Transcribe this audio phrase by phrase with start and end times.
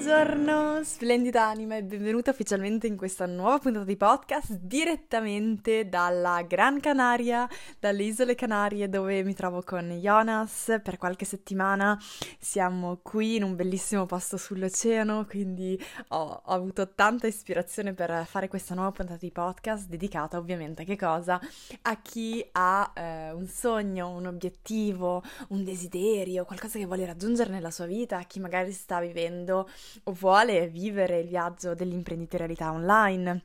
[0.00, 6.78] Buongiorno, splendida anima e benvenuta ufficialmente in questa nuova puntata di podcast direttamente dalla Gran
[6.78, 7.48] Canaria,
[7.80, 12.00] dalle Isole Canarie dove mi trovo con Jonas per qualche settimana.
[12.38, 15.76] Siamo qui in un bellissimo posto sull'oceano, quindi
[16.08, 20.84] ho, ho avuto tanta ispirazione per fare questa nuova puntata di podcast dedicata ovviamente a
[20.84, 21.40] che cosa?
[21.82, 27.72] A chi ha eh, un sogno, un obiettivo, un desiderio, qualcosa che vuole raggiungere nella
[27.72, 29.68] sua vita, a chi magari sta vivendo
[30.04, 33.44] vuole vivere il viaggio dell'imprenditorialità online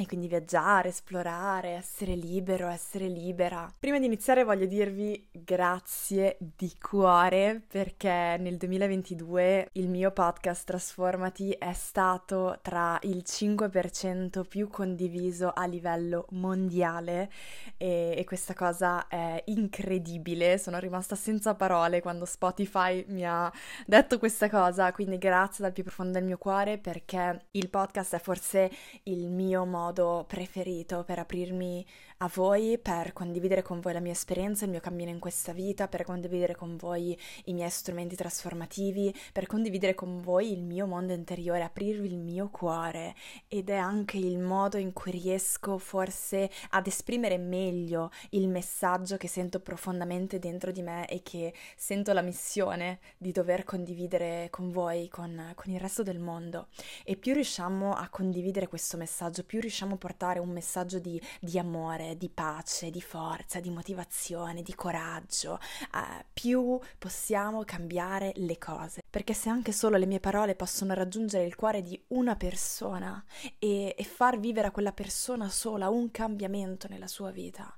[0.00, 3.68] e quindi viaggiare, esplorare, essere libero, essere libera.
[3.80, 11.50] Prima di iniziare voglio dirvi grazie di cuore perché nel 2022 il mio podcast Trasformati
[11.50, 17.28] è stato tra il 5% più condiviso a livello mondiale
[17.76, 20.58] e, e questa cosa è incredibile.
[20.58, 23.52] Sono rimasta senza parole quando Spotify mi ha
[23.84, 28.20] detto questa cosa, quindi grazie dal più profondo del mio cuore perché il podcast è
[28.20, 28.70] forse
[29.02, 31.84] il mio modo modo preferito per aprirmi
[32.20, 35.86] a voi, per condividere con voi la mia esperienza, il mio cammino in questa vita,
[35.86, 41.12] per condividere con voi i miei strumenti trasformativi, per condividere con voi il mio mondo
[41.12, 43.14] interiore, aprirvi il mio cuore
[43.46, 49.28] ed è anche il modo in cui riesco forse ad esprimere meglio il messaggio che
[49.28, 55.08] sento profondamente dentro di me e che sento la missione di dover condividere con voi,
[55.08, 56.66] con, con il resto del mondo.
[57.04, 61.60] E più riusciamo a condividere questo messaggio, più riusciamo a portare un messaggio di, di
[61.60, 65.58] amore, di pace, di forza, di motivazione, di coraggio,
[65.94, 69.02] eh, più possiamo cambiare le cose.
[69.08, 73.22] Perché se anche solo le mie parole possono raggiungere il cuore di una persona
[73.58, 77.74] e, e far vivere a quella persona sola un cambiamento nella sua vita,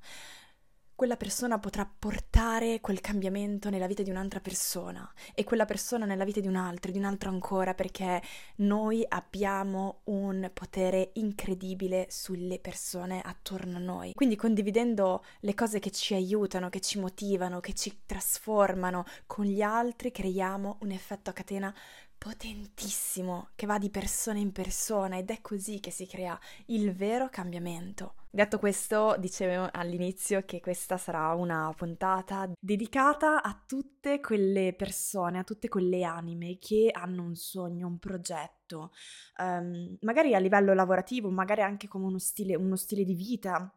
[1.01, 6.25] quella persona potrà portare quel cambiamento nella vita di un'altra persona e quella persona nella
[6.25, 8.21] vita di un'altra, di un'altra ancora, perché
[8.57, 14.13] noi abbiamo un potere incredibile sulle persone attorno a noi.
[14.13, 19.63] Quindi condividendo le cose che ci aiutano, che ci motivano, che ci trasformano con gli
[19.63, 21.75] altri, creiamo un effetto a catena
[22.21, 27.31] potentissimo che va di persona in persona ed è così che si crea il vero
[27.31, 28.17] cambiamento.
[28.29, 35.45] Detto questo, dicevo all'inizio che questa sarà una puntata dedicata a tutte quelle persone, a
[35.45, 38.93] tutte quelle anime che hanno un sogno, un progetto,
[39.39, 43.75] um, magari a livello lavorativo, magari anche come uno stile, uno stile di vita,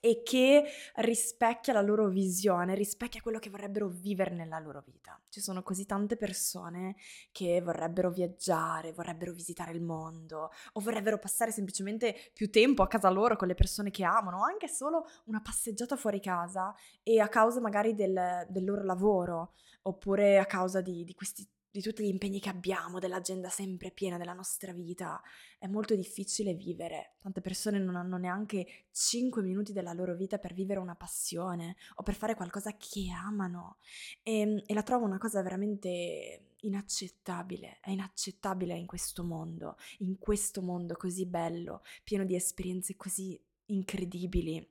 [0.00, 0.64] e che
[0.96, 5.20] rispecchia la loro visione, rispecchia quello che vorrebbero vivere nella loro vita.
[5.28, 6.96] Ci sono così tante persone
[7.32, 13.10] che vorrebbero viaggiare, vorrebbero visitare il mondo o vorrebbero passare semplicemente più tempo a casa
[13.10, 17.60] loro con le persone che amano, anche solo una passeggiata fuori casa e a causa
[17.60, 19.52] magari del, del loro lavoro
[19.82, 24.16] oppure a causa di, di questi di tutti gli impegni che abbiamo, dell'agenda sempre piena
[24.16, 25.20] della nostra vita,
[25.58, 27.16] è molto difficile vivere.
[27.20, 32.02] Tante persone non hanno neanche 5 minuti della loro vita per vivere una passione o
[32.02, 33.76] per fare qualcosa che amano.
[34.22, 40.18] E, ehm, e la trovo una cosa veramente inaccettabile, è inaccettabile in questo mondo, in
[40.18, 44.66] questo mondo così bello, pieno di esperienze così incredibili.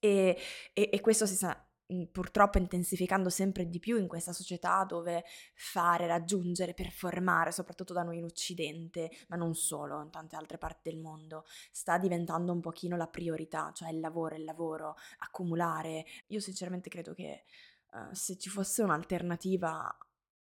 [0.00, 0.36] E,
[0.72, 1.64] e, e questo si sa
[2.10, 5.24] purtroppo intensificando sempre di più in questa società dove
[5.54, 10.90] fare, raggiungere, performare, soprattutto da noi in Occidente, ma non solo, in tante altre parti
[10.90, 16.04] del mondo, sta diventando un pochino la priorità, cioè il lavoro, il lavoro, accumulare.
[16.28, 17.44] Io sinceramente credo che
[17.92, 19.96] uh, se ci fosse un'alternativa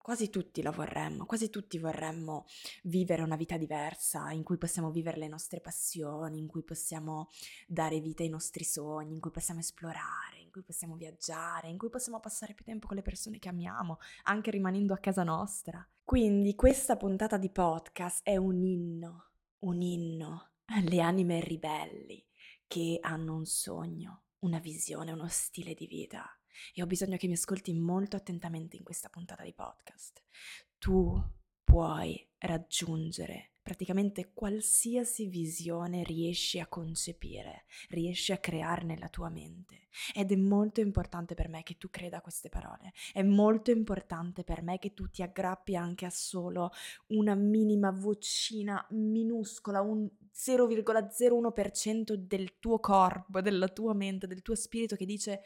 [0.08, 2.46] quasi tutti la vorremmo, quasi tutti vorremmo
[2.84, 7.28] vivere una vita diversa, in cui possiamo vivere le nostre passioni, in cui possiamo
[7.68, 12.20] dare vita ai nostri sogni, in cui possiamo esplorare, cui possiamo viaggiare, in cui possiamo
[12.20, 15.88] passare più tempo con le persone che amiamo, anche rimanendo a casa nostra.
[16.04, 22.26] Quindi questa puntata di podcast è un inno, un inno alle anime ribelli
[22.66, 26.26] che hanno un sogno, una visione, uno stile di vita
[26.74, 30.24] e ho bisogno che mi ascolti molto attentamente in questa puntata di podcast.
[30.80, 31.22] Tu
[31.64, 39.90] puoi raggiungere praticamente qualsiasi visione riesci a concepire, riesci a creare nella tua mente.
[40.16, 42.94] Ed è molto importante per me che tu creda a queste parole.
[43.12, 46.72] È molto importante per me che tu ti aggrappi anche a solo
[47.08, 54.96] una minima vocina minuscola, un 0,01% del tuo corpo, della tua mente, del tuo spirito
[54.96, 55.42] che dice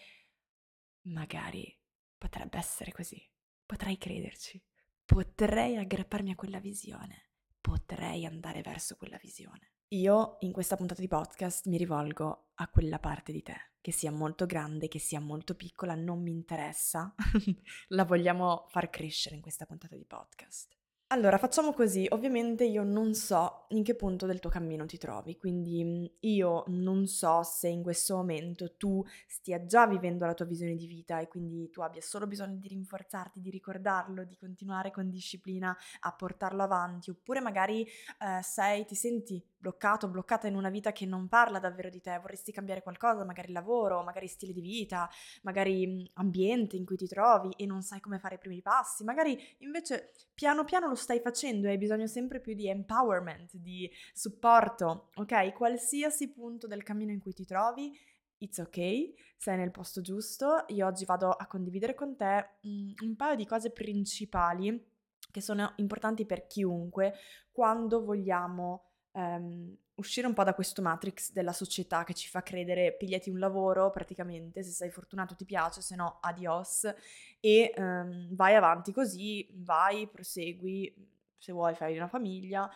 [1.06, 1.76] Magari
[2.20, 3.20] potrebbe essere così.
[3.66, 4.64] Potrei crederci.
[5.06, 7.31] Potrei aggrapparmi a quella visione.
[7.62, 9.72] Potrei andare verso quella visione.
[9.90, 14.12] Io in questa puntata di podcast mi rivolgo a quella parte di te, che sia
[14.12, 17.14] molto grande, che sia molto piccola, non mi interessa,
[17.90, 20.81] la vogliamo far crescere in questa puntata di podcast.
[21.12, 22.08] Allora, facciamo così.
[22.12, 27.06] Ovviamente io non so in che punto del tuo cammino ti trovi, quindi io non
[27.06, 31.28] so se in questo momento tu stia già vivendo la tua visione di vita e
[31.28, 36.64] quindi tu abbia solo bisogno di rinforzarti, di ricordarlo, di continuare con disciplina a portarlo
[36.64, 41.60] avanti, oppure magari eh, sei, ti senti bloccato, bloccata in una vita che non parla
[41.60, 45.10] davvero di te, vorresti cambiare qualcosa, magari lavoro, magari stile di vita,
[45.44, 49.38] magari ambiente in cui ti trovi e non sai come fare i primi passi, magari
[49.60, 55.10] invece piano piano lo stai facendo e hai bisogno sempre più di empowerment, di supporto,
[55.16, 55.52] ok?
[55.54, 57.92] Qualsiasi punto del cammino in cui ti trovi,
[58.38, 60.66] it's ok, sei nel posto giusto.
[60.68, 64.90] Io oggi vado a condividere con te mm, un paio di cose principali
[65.32, 67.14] che sono importanti per chiunque
[67.52, 72.96] quando vogliamo um, uscire un po' da questo matrix della società che ci fa credere
[72.96, 76.92] pigliati un lavoro praticamente, se sei fortunato ti piace, se no adios.
[77.40, 80.94] E um, vai avanti così, vai, prosegui,
[81.38, 82.70] se vuoi fai una famiglia,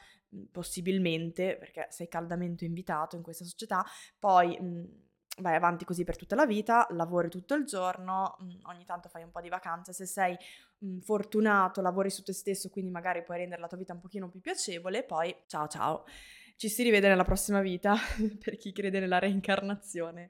[0.51, 3.85] possibilmente, perché sei caldamente invitato in questa società,
[4.19, 5.04] poi mh,
[5.37, 9.23] vai avanti così per tutta la vita, lavori tutto il giorno, mh, ogni tanto fai
[9.23, 10.37] un po' di vacanze, se sei
[10.79, 14.29] mh, fortunato lavori su te stesso, quindi magari puoi rendere la tua vita un pochino
[14.29, 16.05] più piacevole, poi ciao ciao,
[16.55, 17.95] ci si rivede nella prossima vita,
[18.43, 20.29] per chi crede nella reincarnazione.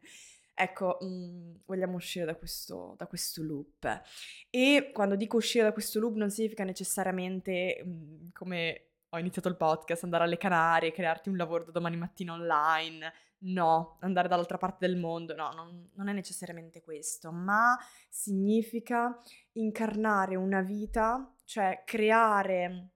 [0.57, 4.01] Ecco, mh, vogliamo uscire da questo, da questo, loop.
[4.49, 9.57] E quando dico uscire da questo loop non significa necessariamente, mh, come ho iniziato il
[9.57, 13.13] podcast, andare alle Canarie, crearti un lavoro da domani mattina online.
[13.45, 17.77] No, andare dall'altra parte del mondo, no, non, non è necessariamente questo, ma
[18.09, 19.21] significa
[19.53, 22.89] incarnare una vita, cioè creare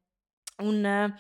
[0.57, 1.13] un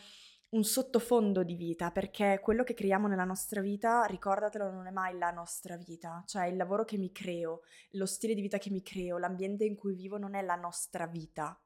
[0.49, 5.17] un sottofondo di vita, perché quello che creiamo nella nostra vita, ricordatelo, non è mai
[5.17, 7.61] la nostra vita, cioè il lavoro che mi creo,
[7.91, 11.05] lo stile di vita che mi creo, l'ambiente in cui vivo non è la nostra
[11.05, 11.59] vita.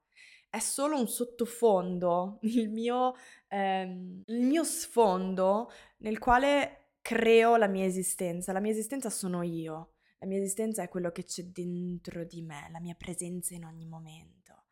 [0.49, 3.13] È solo un sottofondo, il mio,
[3.47, 8.51] ehm, il mio sfondo nel quale creo la mia esistenza.
[8.51, 12.69] La mia esistenza sono io, la mia esistenza è quello che c'è dentro di me,
[12.71, 14.63] la mia presenza in ogni momento,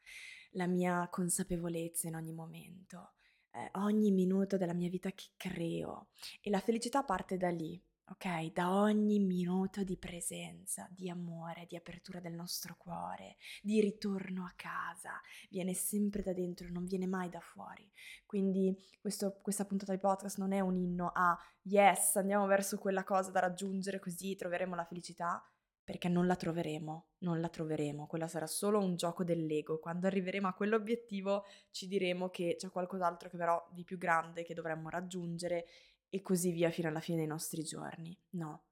[0.54, 3.14] la mia consapevolezza in ogni momento
[3.54, 6.10] eh, ogni minuto della mia vita che creo.
[6.42, 7.82] E la felicità parte da lì,
[8.12, 8.52] ok?
[8.52, 14.54] Da ogni minuto di presenza, di amore, di apertura del nostro cuore, di ritorno a
[14.56, 17.90] casa, viene sempre da dentro, non viene mai da fuori.
[18.26, 23.04] Quindi questo, questa puntata di podcast non è un inno a yes, andiamo verso quella
[23.04, 25.44] cosa da raggiungere così troveremo la felicità,
[25.84, 29.80] perché non la troveremo, non la troveremo, quella sarà solo un gioco dell'ego.
[29.80, 34.54] Quando arriveremo a quell'obiettivo ci diremo che c'è qualcos'altro che però di più grande che
[34.54, 35.66] dovremmo raggiungere
[36.12, 38.16] e così via fino alla fine dei nostri giorni.
[38.32, 38.66] No,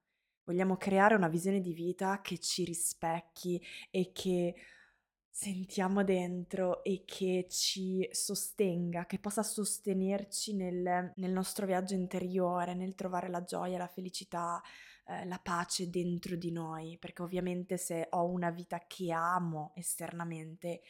[0.43, 3.59] vogliamo creare una visione di vita che ci rispecchi
[3.89, 4.53] e che
[5.31, 12.93] sentiamo dentro e che ci sostenga, che possa sostenerci nel, nel nostro viaggio interiore, nel
[12.93, 14.61] trovare la gioia, la felicità,
[15.05, 20.81] eh, la pace dentro di noi, perché ovviamente se ho una vita che amo esternamente,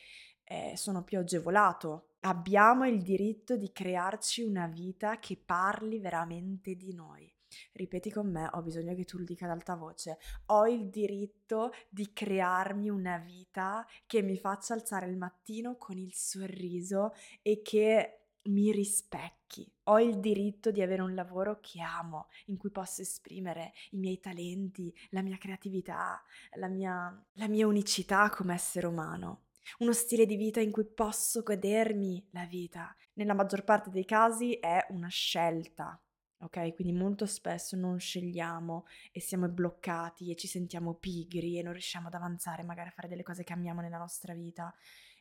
[0.46, 2.09] eh, sono più agevolato.
[2.22, 7.34] Abbiamo il diritto di crearci una vita che parli veramente di noi.
[7.72, 10.18] Ripeti con me, ho bisogno che tu lo dica ad alta voce.
[10.48, 16.14] Ho il diritto di crearmi una vita che mi faccia alzare il mattino con il
[16.14, 19.72] sorriso e che mi rispecchi.
[19.84, 24.20] Ho il diritto di avere un lavoro che amo, in cui posso esprimere i miei
[24.20, 26.22] talenti, la mia creatività,
[26.56, 29.49] la mia, la mia unicità come essere umano.
[29.78, 32.94] Uno stile di vita in cui posso godermi la vita.
[33.14, 36.02] Nella maggior parte dei casi è una scelta,
[36.40, 36.74] ok?
[36.74, 42.08] Quindi molto spesso non scegliamo e siamo bloccati e ci sentiamo pigri e non riusciamo
[42.08, 44.74] ad avanzare, magari a fare delle cose che amiamo nella nostra vita.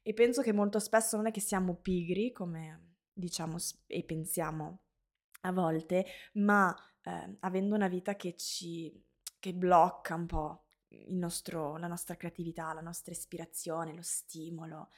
[0.02, 4.81] E penso che molto spesso non è che siamo pigri, come diciamo e pensiamo
[5.43, 9.05] a volte, ma eh, avendo una vita che ci
[9.40, 10.67] che blocca un po'
[11.09, 14.90] nostro, la nostra creatività, la nostra ispirazione, lo stimolo,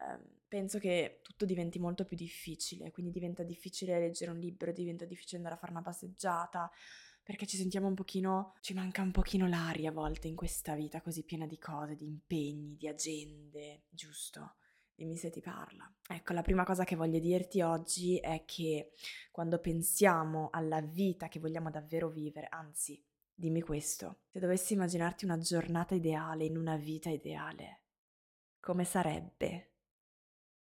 [0.00, 5.04] eh, penso che tutto diventi molto più difficile, quindi diventa difficile leggere un libro, diventa
[5.04, 6.70] difficile andare a fare una passeggiata,
[7.22, 11.02] perché ci sentiamo un pochino, ci manca un pochino l'aria a volte in questa vita
[11.02, 14.54] così piena di cose, di impegni, di agende, giusto?
[14.94, 15.92] Dimmi se ti parla.
[16.08, 18.92] Ecco, la prima cosa che voglio dirti oggi è che
[19.30, 23.00] quando pensiamo alla vita che vogliamo davvero vivere, anzi,
[23.38, 27.82] dimmi questo, se dovessi immaginarti una giornata ideale in una vita ideale,
[28.58, 29.74] come sarebbe?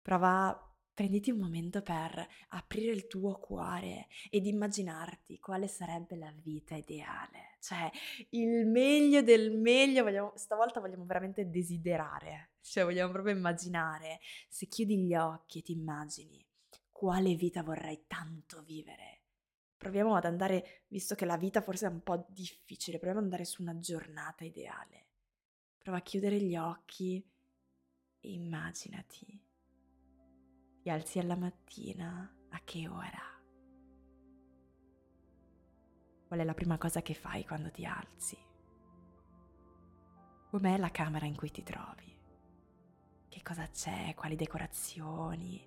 [0.01, 0.58] Prova
[0.93, 7.58] prenditi un momento per aprire il tuo cuore ed immaginarti quale sarebbe la vita ideale.
[7.60, 7.91] Cioè,
[8.29, 14.20] il meglio del meglio, vogliamo, stavolta vogliamo veramente desiderare, cioè vogliamo proprio immaginare.
[14.48, 16.46] Se chiudi gli occhi e ti immagini
[16.89, 19.12] quale vita vorrai tanto vivere.
[19.83, 23.43] Proviamo ad andare, visto che la vita forse è un po' difficile, proviamo ad andare
[23.43, 25.07] su una giornata ideale.
[25.77, 27.21] Prova a chiudere gli occhi
[28.21, 29.51] e immaginati
[30.83, 33.41] ti alzi alla mattina, a che ora?
[36.27, 38.37] Qual è la prima cosa che fai quando ti alzi?
[40.49, 42.13] Com'è la camera in cui ti trovi?
[43.29, 44.13] Che cosa c'è?
[44.13, 45.65] Quali decorazioni?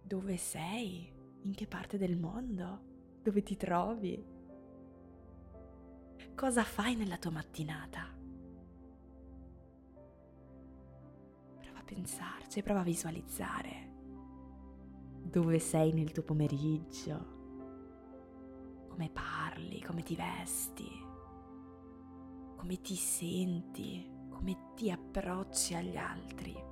[0.00, 1.19] Dove sei?
[1.42, 2.88] In che parte del mondo?
[3.22, 4.24] Dove ti trovi?
[6.34, 8.18] Cosa fai nella tua mattinata?
[11.90, 13.88] pensarci, prova a visualizzare
[15.22, 17.38] dove sei nel tuo pomeriggio,
[18.88, 20.88] come parli, come ti vesti,
[22.56, 26.69] come ti senti, come ti approcci agli altri.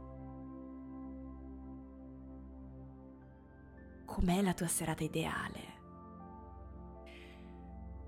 [4.09, 5.77] Com'è la tua serata ideale?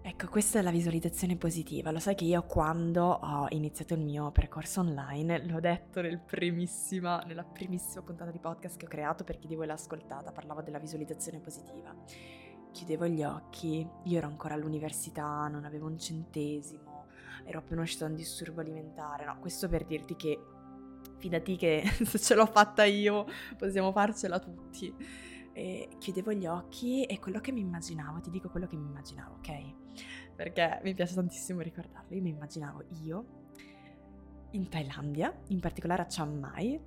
[0.00, 1.90] Ecco, questa è la visualizzazione positiva.
[1.90, 6.18] Lo sai che io quando ho iniziato il mio percorso online, l'ho detto nel
[7.26, 10.62] nella primissima puntata di podcast che ho creato per chi di voi l'ha ascoltata, parlavo
[10.62, 11.94] della visualizzazione positiva.
[12.72, 17.08] Chiudevo gli occhi, io ero ancora all'università, non avevo un centesimo,
[17.44, 19.26] ero appena uscito da un disturbo alimentare.
[19.26, 20.40] No, questo per dirti che
[21.18, 23.26] fidati che se ce l'ho fatta io
[23.58, 25.28] possiamo farcela tutti
[25.60, 29.34] e chiudevo gli occhi e quello che mi immaginavo, ti dico quello che mi immaginavo,
[29.34, 29.74] ok?
[30.34, 32.14] Perché mi piace tantissimo ricordarlo.
[32.14, 33.24] Io mi immaginavo io
[34.52, 36.80] in Thailandia, in particolare a Chiang Mai,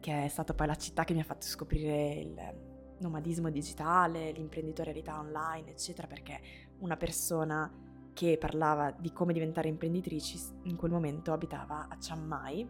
[0.00, 2.54] che è stata poi la città che mi ha fatto scoprire il
[2.98, 6.40] nomadismo digitale, l'imprenditorialità online, eccetera, perché
[6.80, 7.72] una persona
[8.12, 12.68] che parlava di come diventare imprenditrici in quel momento abitava a Chiang Mai,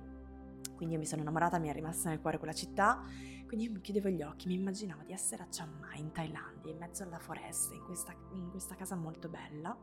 [0.74, 3.02] quindi io mi sono innamorata, mi è rimasta nel cuore quella città
[3.46, 6.72] quindi io mi chiudevo gli occhi, mi immaginavo di essere a Chiang Mai, in Thailandia,
[6.72, 9.76] in mezzo alla foresta, in questa, in questa casa molto bella,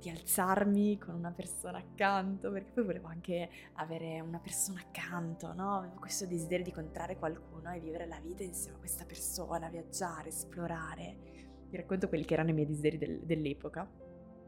[0.00, 5.76] di alzarmi con una persona accanto, perché poi volevo anche avere una persona accanto, no?
[5.76, 10.30] Avevo questo desiderio di incontrare qualcuno e vivere la vita insieme a questa persona, viaggiare,
[10.30, 11.16] esplorare.
[11.68, 13.88] Vi racconto quelli che erano i miei desideri del, dell'epoca.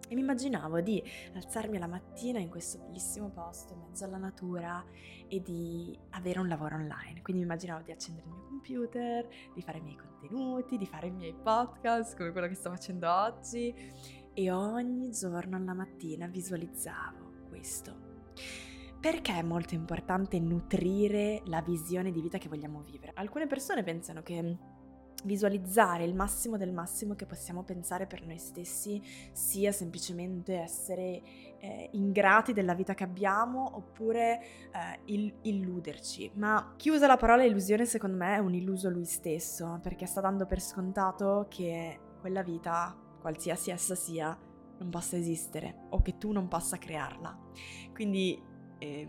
[0.09, 1.03] E mi immaginavo di
[1.35, 4.85] alzarmi la mattina in questo bellissimo posto, in mezzo alla natura,
[5.29, 7.23] e di avere un lavoro online.
[7.23, 11.07] Quindi mi immaginavo di accendere il mio computer, di fare i miei contenuti, di fare
[11.07, 13.75] i miei podcast, come quello che sto facendo oggi.
[14.35, 18.13] E ogni giorno alla mattina visualizzavo questo.
[19.01, 23.13] Perché è molto importante nutrire la visione di vita che vogliamo vivere?
[23.15, 24.57] Alcune persone pensano che
[25.25, 29.03] visualizzare il massimo del massimo che possiamo pensare per noi stessi
[29.33, 31.23] sia semplicemente essere
[31.59, 36.33] eh, ingrati della vita che abbiamo oppure eh, il- illuderci.
[36.35, 40.21] Ma chi usa la parola illusione secondo me è un illuso lui stesso perché sta
[40.21, 44.37] dando per scontato che quella vita, qualsiasi essa sia,
[44.79, 47.39] non possa esistere o che tu non possa crearla.
[47.93, 48.41] Quindi
[48.79, 49.09] eh,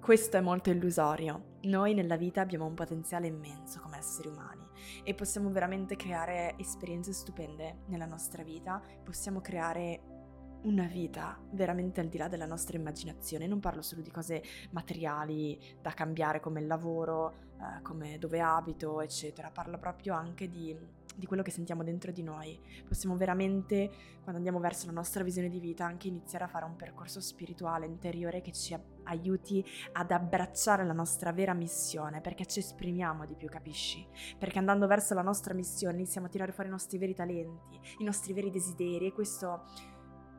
[0.00, 1.56] questo è molto illusorio.
[1.62, 4.57] Noi nella vita abbiamo un potenziale immenso come esseri umani
[5.02, 10.16] e possiamo veramente creare esperienze stupende nella nostra vita, possiamo creare
[10.62, 13.46] una vita veramente al di là della nostra immaginazione.
[13.46, 19.00] Non parlo solo di cose materiali da cambiare come il lavoro, eh, come dove abito,
[19.00, 19.50] eccetera.
[19.50, 22.58] Parlo proprio anche di di quello che sentiamo dentro di noi.
[22.86, 23.90] Possiamo veramente,
[24.22, 27.86] quando andiamo verso la nostra visione di vita, anche iniziare a fare un percorso spirituale
[27.86, 28.72] interiore che ci
[29.08, 34.06] aiuti ad abbracciare la nostra vera missione, perché ci esprimiamo di più, capisci?
[34.38, 38.04] Perché andando verso la nostra missione iniziamo a tirare fuori i nostri veri talenti, i
[38.04, 39.64] nostri veri desideri e questo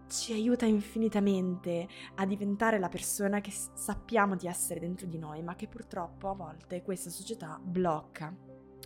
[0.09, 5.55] ci aiuta infinitamente a diventare la persona che sappiamo di essere dentro di noi, ma
[5.55, 8.35] che purtroppo a volte questa società blocca.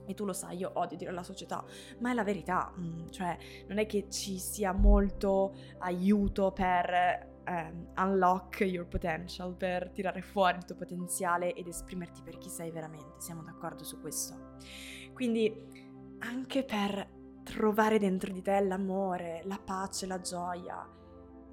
[0.06, 1.64] E tu lo sai, io odio dire la società,
[2.00, 3.38] ma è la verità, mm, cioè
[3.68, 10.58] non è che ci sia molto aiuto per Um, unlock your potential, per tirare fuori
[10.58, 13.20] il tuo potenziale ed esprimerti per chi sei veramente.
[13.20, 14.56] Siamo d'accordo su questo.
[15.14, 15.54] Quindi
[16.20, 17.06] anche per
[17.44, 20.88] trovare dentro di te l'amore, la pace, la gioia,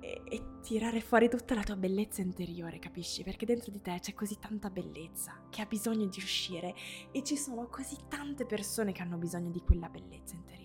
[0.01, 3.23] e, e, tirare fuori tutta la tua bellezza interiore, capisci?
[3.23, 6.75] Perché dentro di te c'è così tanta bellezza che ha bisogno di uscire
[7.13, 10.60] e ci sono così tante persone che hanno bisogno di quella bellezza interiore.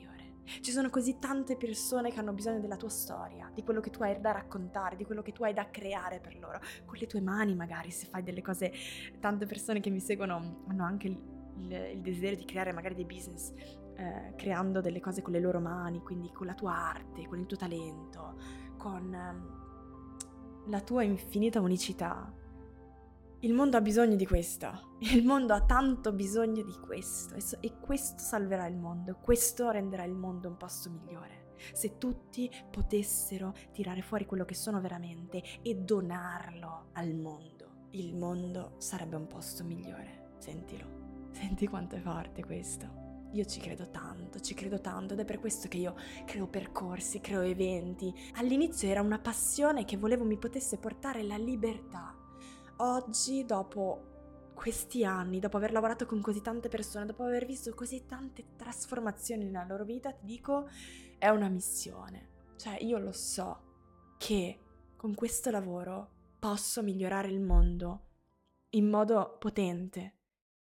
[0.62, 4.04] Ci sono così tante persone che hanno bisogno della tua storia, di quello che tu
[4.04, 7.22] hai da raccontare, di quello che tu hai da creare per loro, con le tue
[7.22, 8.72] mani magari, se fai delle cose,
[9.20, 13.54] tante persone che mi seguono hanno anche il, il desiderio di creare magari dei business
[13.98, 17.46] eh, creando delle cose con le loro mani, quindi con la tua arte, con il
[17.46, 18.36] tuo talento,
[18.78, 22.32] con eh, la tua infinita unicità.
[23.46, 28.18] Il mondo ha bisogno di questo, il mondo ha tanto bisogno di questo e questo
[28.18, 31.54] salverà il mondo, questo renderà il mondo un posto migliore.
[31.72, 38.78] Se tutti potessero tirare fuori quello che sono veramente e donarlo al mondo, il mondo
[38.80, 40.32] sarebbe un posto migliore.
[40.40, 43.04] Sentilo, senti quanto è forte questo.
[43.34, 45.94] Io ci credo tanto, ci credo tanto ed è per questo che io
[46.26, 48.12] creo percorsi, creo eventi.
[48.38, 52.15] All'inizio era una passione che volevo mi potesse portare la libertà.
[52.78, 58.06] Oggi, dopo questi anni, dopo aver lavorato con così tante persone, dopo aver visto così
[58.06, 60.68] tante trasformazioni nella loro vita, ti dico,
[61.18, 62.30] è una missione.
[62.58, 64.60] Cioè, io lo so che
[64.96, 68.02] con questo lavoro posso migliorare il mondo
[68.70, 70.16] in modo potente,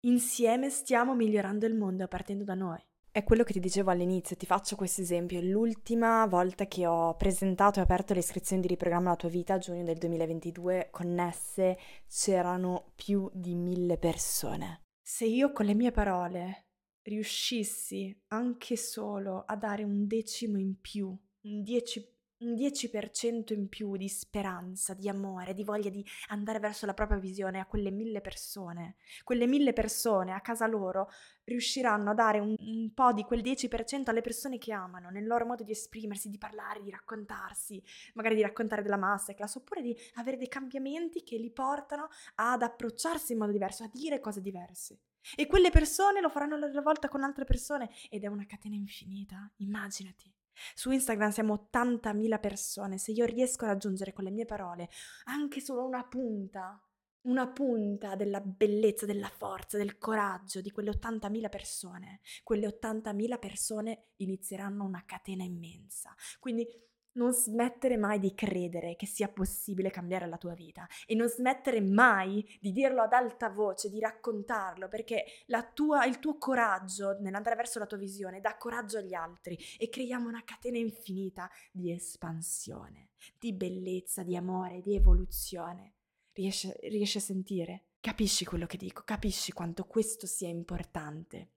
[0.05, 2.79] Insieme stiamo migliorando il mondo partendo da noi.
[3.15, 5.39] È quello che ti dicevo all'inizio, ti faccio questo esempio.
[5.39, 9.57] L'ultima volta che ho presentato e aperto le iscrizioni di riprogramma la tua vita, a
[9.57, 11.77] giugno del 2022, connesse
[12.09, 14.81] c'erano più di mille persone.
[15.01, 16.65] Se io con le mie parole
[17.03, 23.95] riuscissi anche solo a dare un decimo in più, un 10% un 10% in più
[23.95, 28.21] di speranza, di amore, di voglia di andare verso la propria visione a quelle mille
[28.21, 28.95] persone.
[29.23, 31.09] Quelle mille persone a casa loro
[31.45, 35.45] riusciranno a dare un, un, po' di quel 10% alle persone che amano, nel loro
[35.45, 37.81] modo di esprimersi, di parlare, di raccontarsi,
[38.15, 43.33] magari di raccontare della masterclass, oppure di avere dei cambiamenti che li portano ad approcciarsi
[43.33, 44.99] in modo diverso, a dire cose diverse.
[45.35, 48.75] E quelle persone lo faranno a loro volta con altre persone ed è una catena
[48.75, 50.34] infinita, immaginati.
[50.73, 54.89] Su Instagram siamo 80.000 persone, se io riesco a raggiungere con le mie parole
[55.25, 56.81] anche solo una punta,
[57.21, 64.07] una punta della bellezza, della forza, del coraggio di quelle 80.000 persone, quelle 80.000 persone
[64.17, 66.13] inizieranno una catena immensa.
[66.39, 66.67] Quindi
[67.15, 71.81] non smettere mai di credere che sia possibile cambiare la tua vita e non smettere
[71.81, 75.25] mai di dirlo ad alta voce, di raccontarlo, perché
[75.73, 80.27] tua, il tuo coraggio nell'andare verso la tua visione dà coraggio agli altri e creiamo
[80.27, 85.93] una catena infinita di espansione, di bellezza, di amore, di evoluzione.
[86.33, 87.83] Riesci, riesci a sentire?
[87.99, 89.03] Capisci quello che dico?
[89.03, 91.51] Capisci quanto questo sia importante?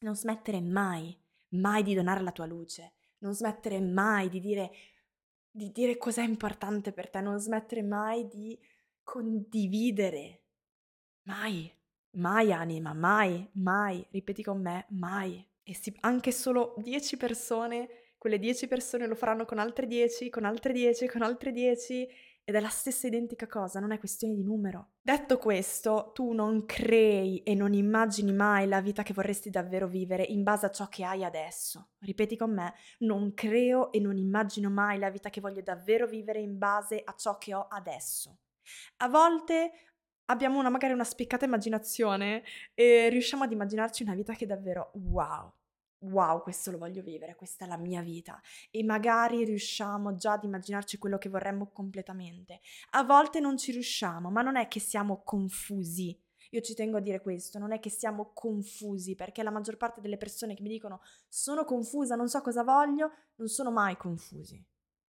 [0.00, 1.16] Non smettere mai,
[1.50, 4.70] mai di donare la tua luce, non smettere mai di dire
[5.56, 8.58] di dire cos'è importante per te, non smettere mai di
[9.04, 10.42] condividere.
[11.26, 11.72] Mai,
[12.16, 15.46] mai anima, mai, mai, ripeti con me, mai.
[15.62, 17.88] E si, anche solo 10 persone,
[18.18, 22.08] quelle 10 persone lo faranno con altre 10, con altre 10, con altre 10
[22.44, 24.90] ed è la stessa identica cosa, non è questione di numero.
[25.00, 30.24] Detto questo, tu non crei e non immagini mai la vita che vorresti davvero vivere
[30.24, 31.92] in base a ciò che hai adesso.
[32.00, 36.40] Ripeti con me, non creo e non immagino mai la vita che voglio davvero vivere
[36.40, 38.40] in base a ciò che ho adesso.
[38.98, 39.72] A volte
[40.26, 42.42] abbiamo una, magari una spiccata immaginazione
[42.74, 45.52] e riusciamo ad immaginarci una vita che è davvero wow
[46.04, 48.40] wow, questo lo voglio vivere, questa è la mia vita
[48.70, 52.60] e magari riusciamo già ad immaginarci quello che vorremmo completamente.
[52.90, 56.18] A volte non ci riusciamo, ma non è che siamo confusi.
[56.50, 60.00] Io ci tengo a dire questo, non è che siamo confusi, perché la maggior parte
[60.00, 64.64] delle persone che mi dicono sono confusa, non so cosa voglio, non sono mai confusi.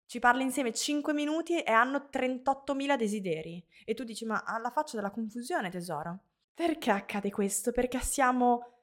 [0.08, 3.64] Ci parli insieme 5 minuti e hanno 38.000 desideri.
[3.84, 6.20] E tu dici, ma alla faccia della confusione, tesoro.
[6.54, 7.72] Perché accade questo?
[7.72, 8.75] Perché siamo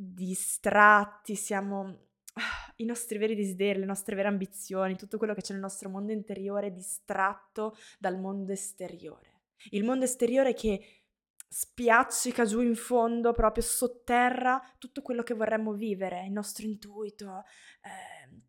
[0.00, 2.06] distratti, siamo
[2.76, 6.12] i nostri veri desideri, le nostre vere ambizioni, tutto quello che c'è nel nostro mondo
[6.12, 9.32] interiore distratto dal mondo esteriore.
[9.70, 11.02] Il mondo esteriore che
[11.48, 17.42] spiaccica giù in fondo, proprio sotterra tutto quello che vorremmo vivere, il nostro intuito,
[17.82, 18.42] eh,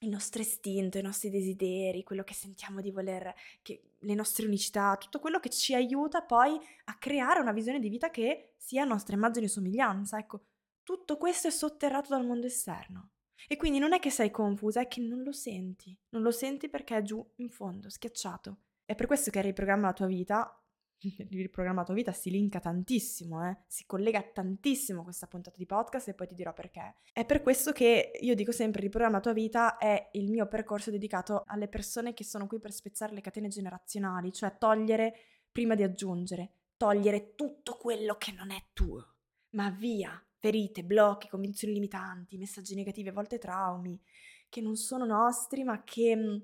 [0.00, 4.96] il nostro istinto, i nostri desideri, quello che sentiamo di voler, che, le nostre unicità,
[4.96, 8.86] tutto quello che ci aiuta poi a creare una visione di vita che sia a
[8.86, 10.18] nostra immagine e somiglianza.
[10.18, 10.46] Ecco,
[10.86, 13.10] tutto questo è sotterrato dal mondo esterno.
[13.48, 15.98] E quindi non è che sei confusa, è che non lo senti.
[16.10, 18.58] Non lo senti perché è giù in fondo, schiacciato.
[18.84, 20.62] È per questo che riprogramma la tua vita.
[21.28, 23.64] Riprogramma la tua vita si linka tantissimo, eh?
[23.66, 26.98] si collega tantissimo a questa puntata di podcast e poi ti dirò perché.
[27.12, 30.92] È per questo che io dico sempre: riprogramma la tua vita è il mio percorso
[30.92, 35.14] dedicato alle persone che sono qui per spezzare le catene generazionali, cioè togliere
[35.50, 39.14] prima di aggiungere, togliere tutto quello che non è tuo.
[39.50, 44.00] Ma via, ferite, blocchi, convinzioni limitanti, messaggi negativi, a volte traumi,
[44.48, 46.42] che non sono nostri ma che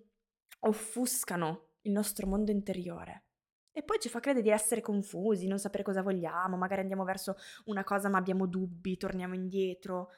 [0.60, 3.24] offuscano il nostro mondo interiore.
[3.72, 7.36] E poi ci fa credere di essere confusi, non sapere cosa vogliamo, magari andiamo verso
[7.64, 10.10] una cosa ma abbiamo dubbi, torniamo indietro.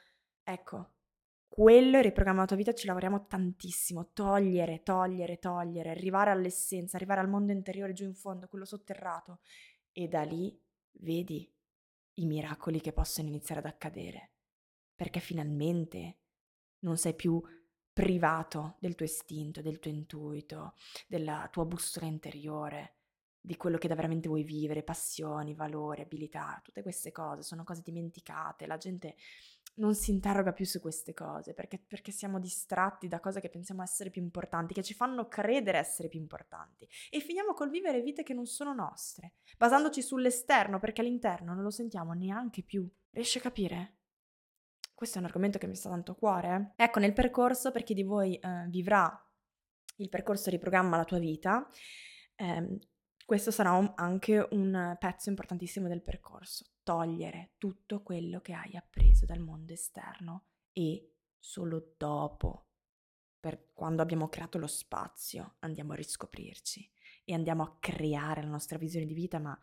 [0.43, 0.95] Ecco,
[1.49, 7.21] quello è riprogramma la tua vita, ci lavoriamo tantissimo, togliere, togliere, togliere, arrivare all'essenza, arrivare
[7.21, 9.39] al mondo interiore giù in fondo, quello sotterrato.
[9.93, 10.61] E da lì
[10.99, 11.49] vedi
[12.14, 14.33] i miracoli che possono iniziare ad accadere,
[14.94, 16.18] perché finalmente
[16.81, 17.42] non sei più
[17.92, 20.74] privato del tuo istinto, del tuo intuito,
[21.07, 22.96] della tua bussola interiore,
[23.40, 28.66] di quello che veramente vuoi vivere, passioni, valori, abilità, tutte queste cose sono cose dimenticate,
[28.66, 29.16] la gente
[29.77, 33.83] non si interroga più su queste cose perché, perché, siamo distratti da cose che pensiamo
[33.83, 38.23] essere più importanti, che ci fanno credere essere più importanti e finiamo col vivere vite
[38.23, 42.89] che non sono nostre, basandoci sull'esterno perché all'interno non lo sentiamo neanche più.
[43.11, 43.99] Riesci a capire?
[44.95, 46.73] Questo è un argomento che mi sta tanto a cuore.
[46.77, 49.11] Ecco, nel percorso, per chi di voi eh, vivrà
[49.97, 51.69] il percorso Riprogramma la tua vita,
[52.37, 52.79] eh,
[53.25, 59.25] questo sarà un, anche un pezzo importantissimo del percorso, togliere tutto quello che hai appreso
[59.25, 62.69] dal mondo esterno e solo dopo,
[63.39, 66.91] per quando abbiamo creato lo spazio, andiamo a riscoprirci
[67.25, 69.59] e andiamo a creare la nostra visione di vita, ma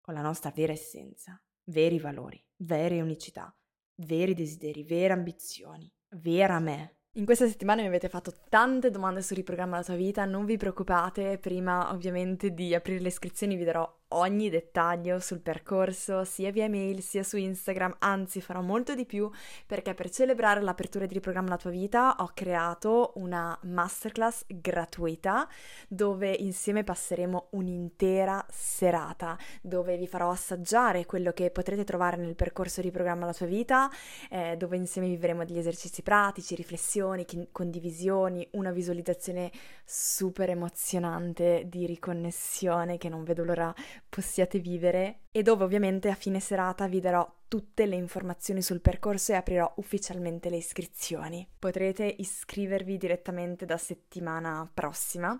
[0.00, 3.54] con la nostra vera essenza, veri valori, vere unicità,
[3.96, 6.98] veri desideri, vere ambizioni, vera me.
[7.16, 10.56] In questa settimana mi avete fatto tante domande su riprogramma la tua vita, non vi
[10.56, 16.68] preoccupate, prima ovviamente di aprire le iscrizioni vi darò ogni dettaglio sul percorso sia via
[16.68, 19.30] mail sia su Instagram, anzi farò molto di più
[19.66, 25.48] perché per celebrare l'apertura di Riprogramma la tua vita ho creato una masterclass gratuita
[25.88, 32.80] dove insieme passeremo un'intera serata dove vi farò assaggiare quello che potrete trovare nel percorso
[32.80, 33.90] Riprogramma la tua vita,
[34.30, 39.50] eh, dove insieme vivremo degli esercizi pratici, riflessioni, condivisioni, una visualizzazione
[39.92, 43.74] super emozionante di riconnessione che non vedo l'ora
[44.08, 49.32] possiate vivere e dove ovviamente a fine serata vi darò tutte le informazioni sul percorso
[49.32, 51.46] e aprirò ufficialmente le iscrizioni.
[51.58, 55.38] Potrete iscrivervi direttamente da settimana prossima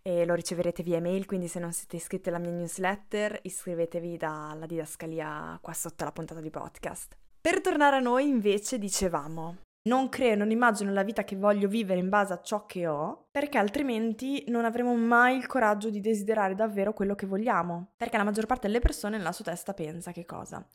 [0.00, 4.66] e lo riceverete via email, quindi se non siete iscritti alla mia newsletter iscrivetevi dalla
[4.66, 7.16] didascalia qua sotto la puntata di podcast.
[7.40, 12.00] Per tornare a noi invece dicevamo non creo, non immagino la vita che voglio vivere
[12.00, 16.54] in base a ciò che ho, perché altrimenti non avremo mai il coraggio di desiderare
[16.54, 17.92] davvero quello che vogliamo.
[17.96, 20.66] Perché la maggior parte delle persone nella sua testa pensa che cosa?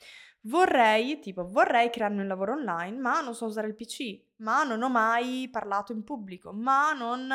[0.42, 4.82] Vorrei, tipo, vorrei crearmi un lavoro online, ma non so usare il PC, ma non
[4.82, 7.32] ho mai parlato in pubblico, ma non,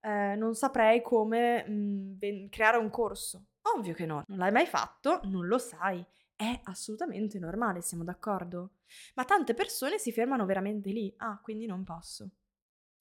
[0.00, 3.44] eh, non saprei come mh, mm, creare un corso.
[3.74, 6.04] Ovvio che no, non l'hai mai fatto, non lo sai
[6.40, 8.76] è assolutamente normale, siamo d'accordo?
[9.14, 11.12] Ma tante persone si fermano veramente lì.
[11.18, 12.30] Ah, quindi non posso.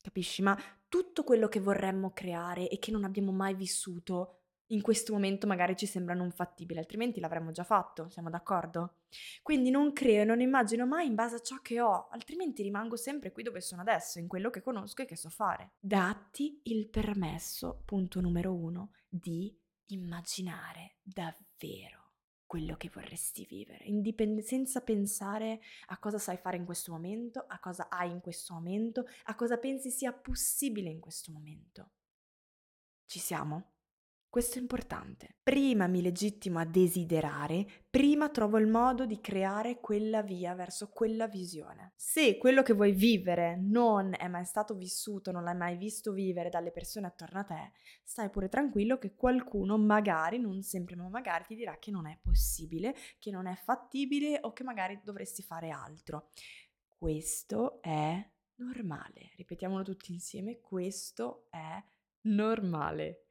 [0.01, 0.41] Capisci?
[0.41, 0.57] Ma
[0.89, 5.77] tutto quello che vorremmo creare e che non abbiamo mai vissuto, in questo momento magari
[5.77, 8.97] ci sembra non fattibile, altrimenti l'avremmo già fatto, siamo d'accordo?
[9.41, 12.97] Quindi non creo e non immagino mai in base a ciò che ho, altrimenti rimango
[12.97, 15.71] sempre qui dove sono adesso, in quello che conosco e che so fare.
[15.79, 21.98] Datti il permesso, punto numero uno, di immaginare davvero
[22.49, 27.59] quello che vorresti vivere, indipend- senza pensare a cosa sai fare in questo momento, a
[27.59, 31.91] cosa hai in questo momento, a cosa pensi sia possibile in questo momento.
[33.05, 33.78] Ci siamo?
[34.31, 35.37] Questo è importante.
[35.41, 41.27] Prima mi legittimo a desiderare, prima trovo il modo di creare quella via verso quella
[41.27, 41.93] visione.
[41.95, 46.49] Se quello che vuoi vivere non è mai stato vissuto, non l'hai mai visto vivere
[46.49, 47.71] dalle persone attorno a te,
[48.03, 52.19] stai pure tranquillo che qualcuno magari, non sempre, ma magari ti dirà che non è
[52.21, 56.29] possibile, che non è fattibile o che magari dovresti fare altro.
[56.87, 58.23] Questo è
[58.57, 59.31] normale.
[59.37, 61.97] Ripetiamolo tutti insieme, questo è normale.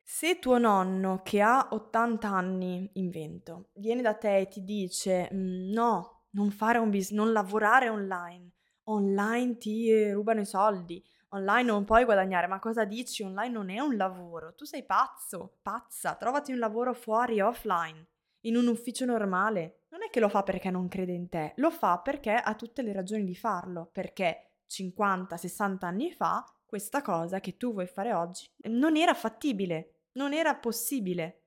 [0.03, 5.71] Se tuo nonno, che ha 80 anni, invento, viene da te e ti dice mm,
[5.71, 8.53] no, non fare un business, non lavorare online,
[8.85, 13.23] online ti rubano i soldi, online non puoi guadagnare, ma cosa dici?
[13.23, 18.07] Online non è un lavoro, tu sei pazzo, pazza, trovati un lavoro fuori, offline,
[18.47, 19.85] in un ufficio normale.
[19.91, 22.83] Non è che lo fa perché non crede in te, lo fa perché ha tutte
[22.83, 28.47] le ragioni di farlo, perché 50-60 anni fa questa cosa che tu vuoi fare oggi
[28.65, 31.45] non era fattibile non era possibile.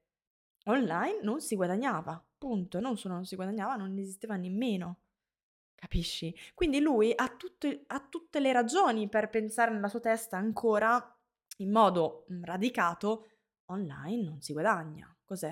[0.66, 2.80] Online non si guadagnava, punto.
[2.80, 5.02] Non solo non si guadagnava, non esisteva nemmeno.
[5.76, 6.34] Capisci?
[6.54, 11.16] Quindi lui ha, tutte, ha tutte le ragioni per pensare nella sua testa ancora
[11.58, 13.28] in modo mm, radicato,
[13.66, 15.14] online non si guadagna.
[15.26, 15.52] Cos'è?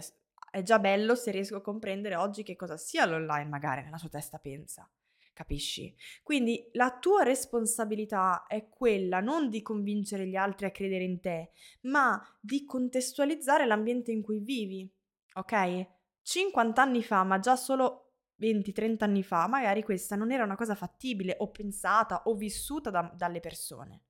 [0.52, 4.10] È già bello se riesco a comprendere oggi che cosa sia l'online, magari nella sua
[4.10, 4.90] testa pensa
[5.40, 5.96] capisci?
[6.22, 11.52] Quindi la tua responsabilità è quella non di convincere gli altri a credere in te,
[11.84, 14.92] ma di contestualizzare l'ambiente in cui vivi.
[15.36, 15.88] ok?
[16.22, 20.76] 50 anni fa, ma già solo 20-30 anni fa, magari questa non era una cosa
[20.76, 24.04] fattibile o pensata o vissuta da, dalle persone.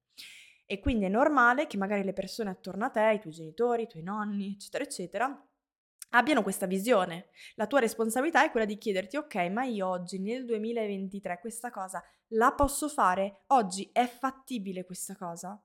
[0.66, 3.88] E quindi è normale che magari le persone attorno a te, i tuoi genitori, i
[3.88, 5.49] tuoi nonni, eccetera, eccetera,
[6.10, 7.30] abbiano questa visione.
[7.56, 12.04] La tua responsabilità è quella di chiederti, ok, ma io oggi nel 2023 questa cosa
[12.34, 13.44] la posso fare?
[13.48, 15.62] Oggi è fattibile questa cosa?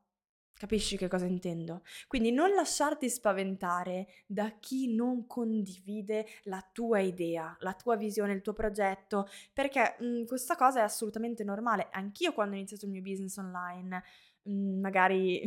[0.57, 1.83] Capisci che cosa intendo?
[2.07, 8.41] Quindi non lasciarti spaventare da chi non condivide la tua idea, la tua visione, il
[8.41, 11.89] tuo progetto, perché mh, mhmm, questa cosa è assolutamente normale.
[11.91, 14.05] Anch'io quando ho iniziato il mio business online,
[14.43, 15.43] mh, mhmm, magari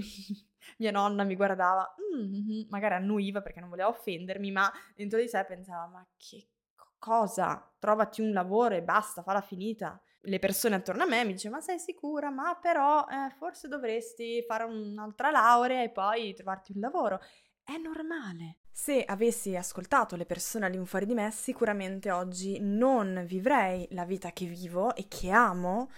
[0.77, 5.43] mia nonna mi guardava, mm-hmm", magari annuiva perché non voleva offendermi, ma dentro di sé
[5.45, 6.47] pensava, ma che
[6.97, 7.71] cosa?
[7.80, 11.65] Trovati un lavoro e basta, falla finita le persone attorno a me mi dicevano: Ma
[11.65, 12.30] sei sicura?
[12.30, 17.19] Ma però eh, forse dovresti fare un'altra laurea e poi trovarti un lavoro.
[17.63, 18.60] È normale.
[18.71, 24.45] Se avessi ascoltato le persone all'infuori di me, sicuramente oggi non vivrei la vita che
[24.45, 25.89] vivo e che amo.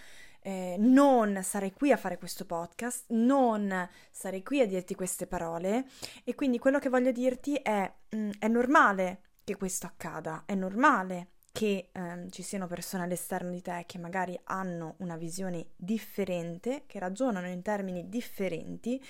[0.42, 5.86] Eh, non sarei qui a fare questo podcast, non sarei qui a dirti queste parole
[6.24, 10.56] e quindi quello che voglio dirti è, mh, mm, è normale che questo accada, è
[10.56, 16.84] normale che ehm, ci siano persone all'esterno di te che magari hanno una visione differente,
[16.86, 19.04] che ragionano in termini differenti,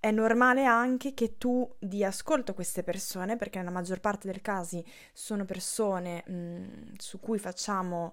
[0.00, 4.40] è normale anche che tu dia ascolto a queste persone, perché nella maggior parte dei
[4.40, 4.82] casi
[5.12, 7.38] sono persone mh, cui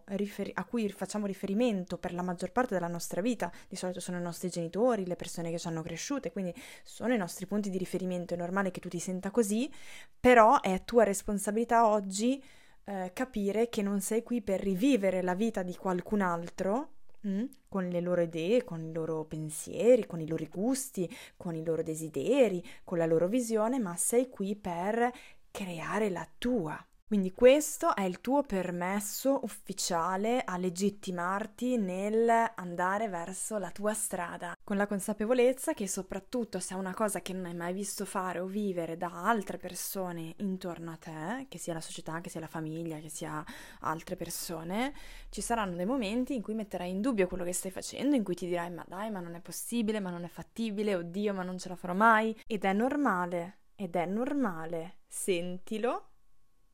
[0.06, 4.17] riferi- a cui facciamo riferimento per la maggior parte della nostra vita, di solito sono
[4.17, 7.78] i nostri genitori, le persone che ci hanno cresciute, quindi sono i nostri punti di
[7.78, 9.71] riferimento, è normale che tu ti senta così,
[10.19, 12.43] però è tua responsabilità oggi
[12.84, 16.96] eh, capire che non sei qui per rivivere la vita di qualcun altro?
[17.28, 21.63] Mm, con le loro idee, con i loro pensieri, con i loro gusti, con i
[21.63, 25.12] loro desideri, con la loro visione, ma sei qui per
[25.52, 26.87] creare la tua.
[27.08, 34.58] Quindi questo è il tuo permesso ufficiale a legittimarti nel andare verso la tua strada,
[34.62, 38.39] con la consapevolezza che soprattutto se è una cosa che non hai mai visto fare
[38.39, 42.48] o vivere da altre persone intorno a te, che sia la società, che sia la
[42.48, 43.41] famiglia, che sia
[43.80, 44.93] altre persone,
[45.30, 48.36] ci saranno dei momenti in cui metterai in dubbio quello che stai facendo, in cui
[48.36, 51.58] ti dirai ma dai, ma non è possibile, ma non è fattibile, oddio, ma non
[51.58, 52.38] ce la farò mai.
[52.46, 54.98] Ed è normale, ed è normale.
[55.08, 56.10] Sentilo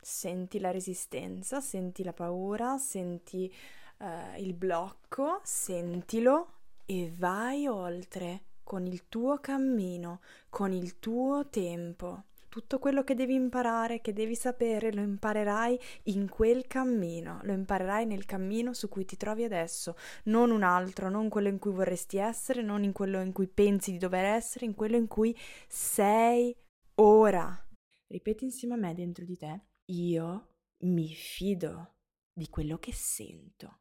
[0.04, 3.52] senti la resistenza, senti la paura, senti
[4.00, 12.26] uh, il blocco, sentilo e vai oltre con il tuo cammino, con il tuo tempo.
[12.50, 18.06] Tutto quello che devi imparare, che devi sapere, lo imparerai in quel cammino, lo imparerai
[18.06, 22.18] nel cammino su cui ti trovi adesso, non un altro, non quello in cui vorresti
[22.18, 25.36] essere, non in quello in cui pensi di dover essere, in quello in cui
[25.68, 26.56] sei
[26.96, 27.60] ora.
[28.06, 31.96] Ripeti insieme a me dentro di te io mi fido
[32.32, 33.80] di quello che sento.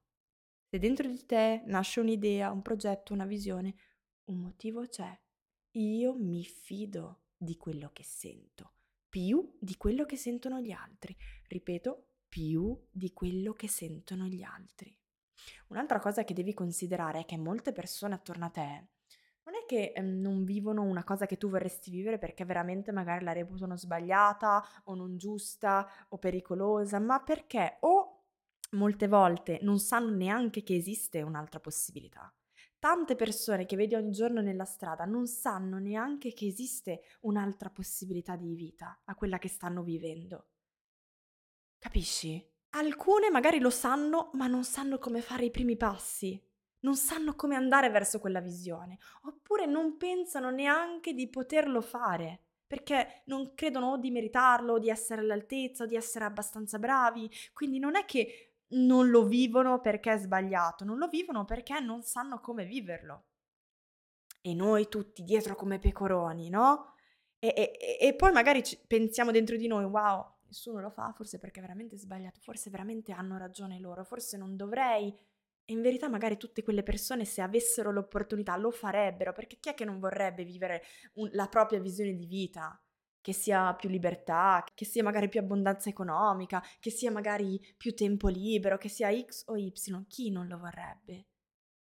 [0.69, 3.75] Se dentro di te nasce un'idea, un progetto, una visione,
[4.25, 5.19] un motivo c'è.
[5.73, 8.75] Io mi fido di quello che sento,
[9.09, 11.17] più di quello che sentono gli altri.
[11.49, 14.97] Ripeto, più di quello che sentono gli altri.
[15.69, 18.88] Un'altra cosa che devi considerare è che molte persone attorno a te
[19.66, 23.77] che ehm, non vivono una cosa che tu vorresti vivere perché veramente magari la reputano
[23.77, 28.25] sbagliata o non giusta o pericolosa, ma perché o
[28.72, 32.33] molte volte non sanno neanche che esiste un'altra possibilità.
[32.79, 38.35] Tante persone che vedi ogni giorno nella strada non sanno neanche che esiste un'altra possibilità
[38.37, 40.46] di vita a quella che stanno vivendo.
[41.79, 42.44] Capisci?
[42.70, 46.40] Alcune magari lo sanno, ma non sanno come fare i primi passi
[46.83, 53.23] non sanno come andare verso quella visione, oppure non pensano neanche di poterlo fare, perché
[53.27, 58.05] non credono o di meritarlo, di essere all'altezza, di essere abbastanza bravi, quindi non è
[58.05, 63.25] che non lo vivono perché è sbagliato, non lo vivono perché non sanno come viverlo.
[64.40, 66.95] E noi tutti dietro come pecoroni, no?
[67.38, 71.59] E, e, e poi magari pensiamo dentro di noi, wow, nessuno lo fa, forse perché
[71.59, 75.14] è veramente sbagliato, forse veramente hanno ragione loro, forse non dovrei
[75.64, 79.75] e in verità magari tutte quelle persone se avessero l'opportunità lo farebbero, perché chi è
[79.75, 80.83] che non vorrebbe vivere
[81.14, 82.81] un, la propria visione di vita?
[83.20, 88.27] Che sia più libertà, che sia magari più abbondanza economica, che sia magari più tempo
[88.27, 89.72] libero, che sia X o Y,
[90.09, 91.27] chi non lo vorrebbe?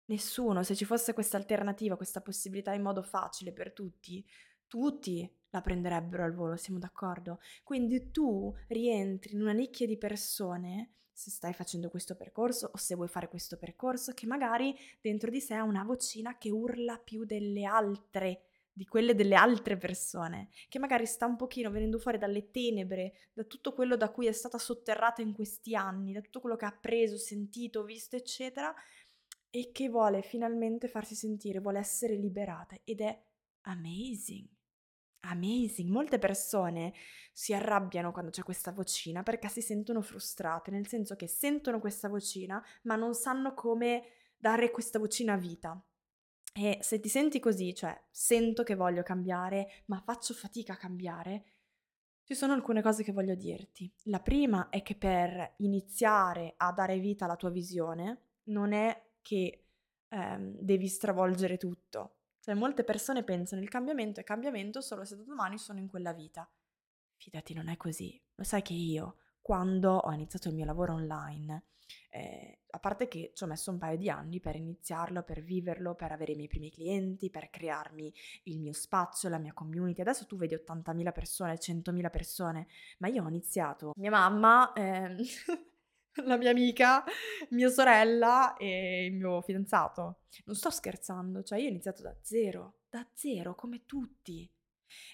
[0.06, 4.26] Nessuno, se ci fosse questa alternativa, questa possibilità in modo facile per tutti,
[4.68, 7.40] tutti la prenderebbero al volo, siamo d'accordo?
[7.64, 12.96] Quindi tu rientri in una nicchia di persone se stai facendo questo percorso o se
[12.96, 17.26] vuoi fare questo percorso, che magari dentro di sé ha una vocina che urla più
[17.26, 22.50] delle altre di quelle delle altre persone, che magari sta un pochino venendo fuori dalle
[22.50, 26.56] tenebre, da tutto quello da cui è stata sotterrata in questi anni, da tutto quello
[26.56, 28.74] che ha preso, sentito, visto, eccetera,
[29.50, 33.22] e che vuole finalmente farsi sentire, vuole essere liberata ed è
[33.64, 34.48] amazing.
[35.22, 36.94] Amazing, molte persone
[37.34, 42.08] si arrabbiano quando c'è questa vocina perché si sentono frustrate, nel senso che sentono questa
[42.08, 44.04] vocina ma non sanno come
[44.38, 45.82] dare questa vocina vita.
[46.54, 51.44] E se ti senti così, cioè sento che voglio cambiare ma faccio fatica a cambiare,
[52.24, 53.92] ci sono alcune cose che voglio dirti.
[54.04, 59.66] La prima è che per iniziare a dare vita alla tua visione non è che
[60.08, 65.24] ehm, devi stravolgere tutto, cioè, molte persone pensano il cambiamento è cambiamento solo se da
[65.24, 66.50] domani sono in quella vita.
[67.18, 68.22] Fidati, non è così.
[68.36, 71.66] Lo sai che io, quando ho iniziato il mio lavoro online,
[72.12, 75.96] eh, a parte che ci ho messo un paio di anni per iniziarlo, per viverlo,
[75.96, 80.02] per avere i miei primi clienti, per crearmi il mio spazio, la mia community.
[80.02, 82.68] Adesso tu vedi 80.000 persone, 100.000 persone,
[83.00, 83.94] ma io ho iniziato.
[83.96, 85.16] Mia mamma eh,
[86.26, 87.04] la mia amica,
[87.50, 90.22] mia sorella e il mio fidanzato.
[90.46, 94.50] Non sto scherzando, cioè io ho iniziato da zero, da zero, come tutti.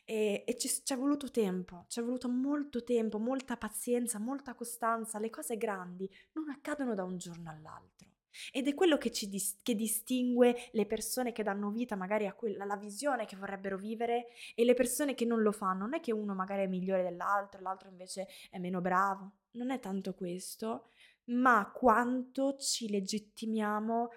[0.06, 5.20] E, e ci è voluto tempo, ci è voluto molto tempo, molta pazienza, molta costanza.
[5.20, 8.13] Le cose grandi non accadono da un giorno all'altro.
[8.52, 12.34] Ed è quello che, ci dis- che distingue le persone che danno vita magari a
[12.34, 15.86] quella, alla visione che vorrebbero vivere e le persone che non lo fanno.
[15.86, 19.32] Non è che uno magari è migliore dell'altro, l'altro invece è meno bravo.
[19.52, 20.89] Non è tanto questo,
[21.26, 24.10] ma quanto ci legittimiamo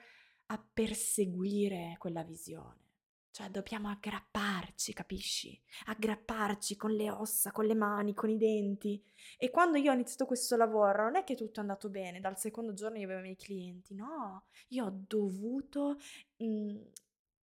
[0.47, 2.87] a perseguire quella visione.
[3.31, 5.61] Cioè dobbiamo aggrapparci, capisci?
[5.87, 9.01] Aggrapparci con le ossa, con le mani, con i denti.
[9.37, 12.39] E quando io ho iniziato questo lavoro non è che tutto è andato bene, dal
[12.39, 15.99] secondo giorno io avevo i miei clienti, no, io ho dovuto
[16.39, 16.91] mh, mhmm,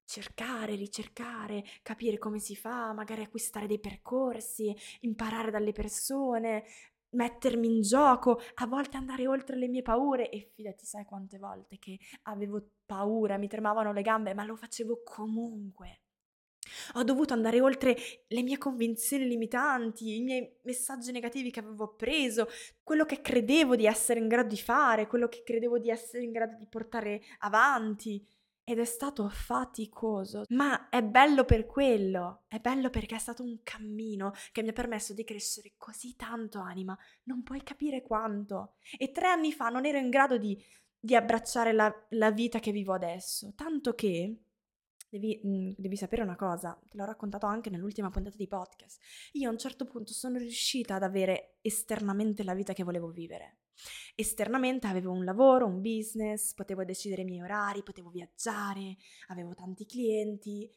[0.04, 6.66] cercare, ricercare, capire come si fa, magari acquistare dei percorsi, imparare dalle persone,
[7.12, 11.78] mettermi in gioco, a volte andare oltre le mie paure e fidati, sai quante volte
[11.80, 16.02] che avevo paura, mi tremavano le gambe, ma lo facevo comunque.
[16.95, 17.95] Ho dovuto andare oltre
[18.28, 22.48] le mie convinzioni limitanti, i miei messaggi negativi che avevo appreso,
[22.84, 26.32] quello che credevo di essere in grado di fare, quello che credevo di essere in
[26.32, 28.24] grado di portare avanti
[28.69, 33.62] ed è stato faticoso, ma è bello per quello, è bello perché è stato un
[33.63, 38.75] cammino che mi ha permesso di crescere così tanto anima, non puoi capire quanto.
[38.95, 40.55] E tre anni fa non ero in grado di,
[40.99, 44.38] di abbracciare la, la vita che vivo adesso, tanto che
[45.12, 49.01] Devi, mh, mm, devi, sapere una cosa, te l'ho raccontato anche nell'ultima puntata di podcast.
[49.32, 53.59] Io a un certo punto sono riuscita ad avere esternamente la vita che volevo vivere.
[54.15, 59.86] Esternamente avevo un lavoro, un business, potevo decidere i miei orari, potevo viaggiare, avevo tanti
[59.86, 60.70] clienti,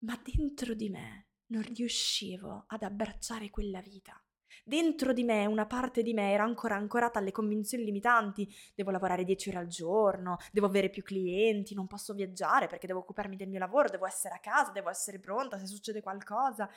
[0.00, 4.20] ma dentro di me non riuscivo ad abbracciare quella vita.
[4.62, 8.48] Dentro di me, una parte di me era ancora ancorata alle convinzioni limitanti.
[8.74, 13.00] Devo lavorare 10 ore al giorno, devo avere più clienti, non posso viaggiare perché devo
[13.00, 16.68] occuparmi del mio lavoro, devo essere a casa, devo essere pronta se succede qualcosa.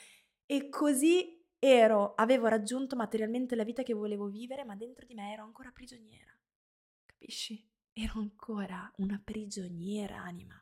[0.45, 5.31] E così ero, avevo raggiunto materialmente la vita che volevo vivere, ma dentro di me
[5.31, 6.31] ero ancora prigioniera.
[7.05, 7.65] Capisci?
[7.93, 10.61] Ero ancora una prigioniera anima.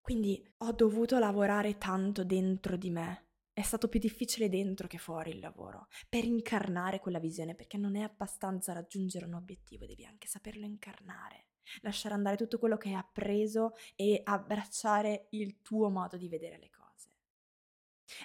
[0.00, 3.26] Quindi ho dovuto lavorare tanto dentro di me.
[3.52, 7.94] È stato più difficile dentro che fuori il lavoro, per incarnare quella visione, perché non
[7.94, 11.48] è abbastanza raggiungere un obiettivo, devi anche saperlo incarnare,
[11.82, 16.70] lasciare andare tutto quello che hai appreso e abbracciare il tuo modo di vedere le
[16.70, 16.79] cose.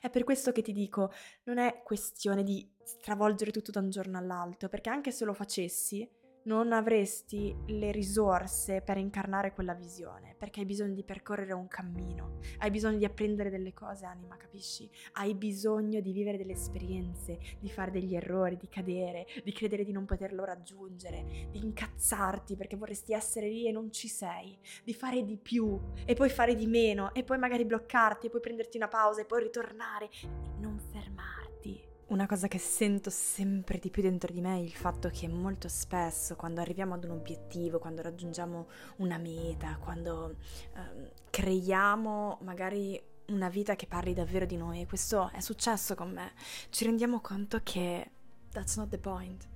[0.02, 1.12] È per questo che ti dico,
[1.44, 6.10] non è questione di stravolgere tutto da un giorno all'altro, perché anche se lo facessi,
[6.46, 12.40] non avresti le risorse per incarnare quella visione, perché hai bisogno di percorrere un cammino,
[12.60, 14.90] hai bisogno di apprendere delle cose, anima, capisci?
[15.14, 19.92] Hai bisogno di vivere delle esperienze, di fare degli errori, di cadere, di credere di
[19.92, 25.24] non poterlo raggiungere, di incazzarti perché vorresti essere lì e non ci sei, di fare
[25.24, 28.88] di più e poi fare di meno e poi magari bloccarti e poi prenderti una
[28.88, 34.32] pausa e poi ritornare e non fermarti una cosa che sento sempre di più dentro
[34.32, 38.68] di me è il fatto che molto spesso quando arriviamo ad un obiettivo, quando raggiungiamo
[38.98, 40.36] una meta, quando
[40.76, 46.12] eh, creiamo magari una vita che parli davvero di noi, e questo è successo con
[46.12, 46.34] me,
[46.70, 48.12] ci rendiamo conto che
[48.52, 49.48] that's not the point.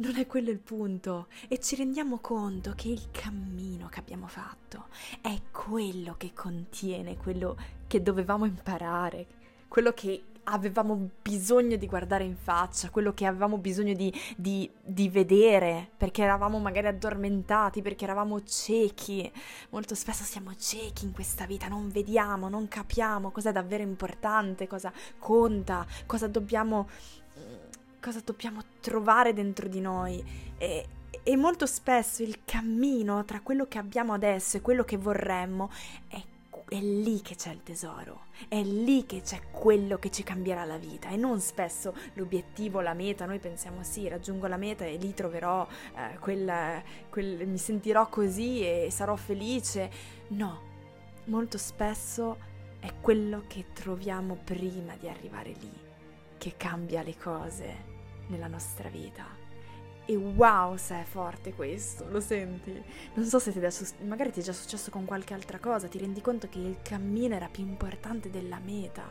[0.00, 4.86] non è quello il punto e ci rendiamo conto che il cammino che abbiamo fatto
[5.20, 9.26] è quello che contiene quello che dovevamo imparare,
[9.68, 15.08] quello che avevamo bisogno di guardare in faccia, quello che avevamo bisogno di, di, di,
[15.08, 19.30] vedere, perché eravamo magari addormentati, perché eravamo ciechi.
[19.70, 24.66] Molto spesso siamo ciechi in questa vita, non vediamo, non capiamo cosa è davvero importante,
[24.66, 26.88] cosa conta, cosa dobbiamo,
[28.00, 30.22] cosa dobbiamo trovare dentro di noi.
[30.58, 30.86] E,
[31.22, 35.70] e molto spesso il cammino tra quello che abbiamo adesso e quello che vorremmo
[36.08, 36.22] è
[36.70, 40.78] è lì che c'è il tesoro, è lì che c'è quello che ci cambierà la
[40.78, 45.12] vita e non spesso l'obiettivo, la meta, noi pensiamo sì, raggiungo la meta e lì
[45.12, 45.66] troverò
[45.96, 49.90] eh, quel, quel, mi sentirò così e sarò felice.
[50.28, 50.60] No,
[51.24, 52.38] molto spesso
[52.78, 55.72] è quello che troviamo prima di arrivare lì
[56.38, 57.84] che cambia le cose
[58.28, 59.39] nella nostra vita.
[60.10, 62.82] E wow, se è forte questo, lo senti?
[63.14, 65.86] Non so se ti è su- magari ti è già successo con qualche altra cosa,
[65.86, 69.08] ti rendi conto che il cammino era più importante della meta.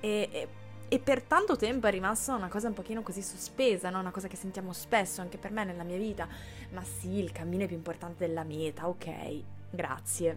[0.00, 0.48] E, e,
[0.88, 4.00] e per tanto tempo è rimasta una cosa un pochino così sospesa, no?
[4.00, 6.26] una cosa che sentiamo spesso anche per me nella mia vita.
[6.72, 10.36] Ma sì, il cammino è più importante della meta, ok, grazie.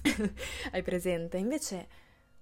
[0.70, 1.38] Hai presente?
[1.38, 1.88] Invece,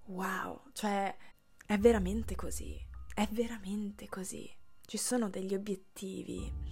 [0.08, 1.16] wow, cioè,
[1.64, 2.78] è veramente così,
[3.14, 4.46] è veramente così.
[4.84, 6.68] Ci sono degli obiettivi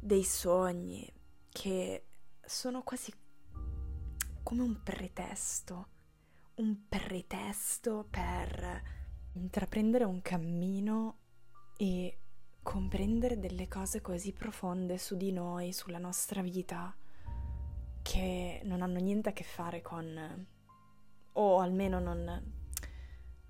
[0.00, 1.10] dei sogni
[1.48, 2.06] che
[2.44, 3.12] sono quasi
[4.42, 5.88] come un pretesto,
[6.56, 8.82] un pretesto per
[9.34, 11.18] intraprendere un cammino
[11.76, 12.18] e
[12.62, 16.94] comprendere delle cose così profonde su di noi, sulla nostra vita,
[18.02, 20.46] che non hanno niente a che fare con,
[21.32, 22.57] o almeno non,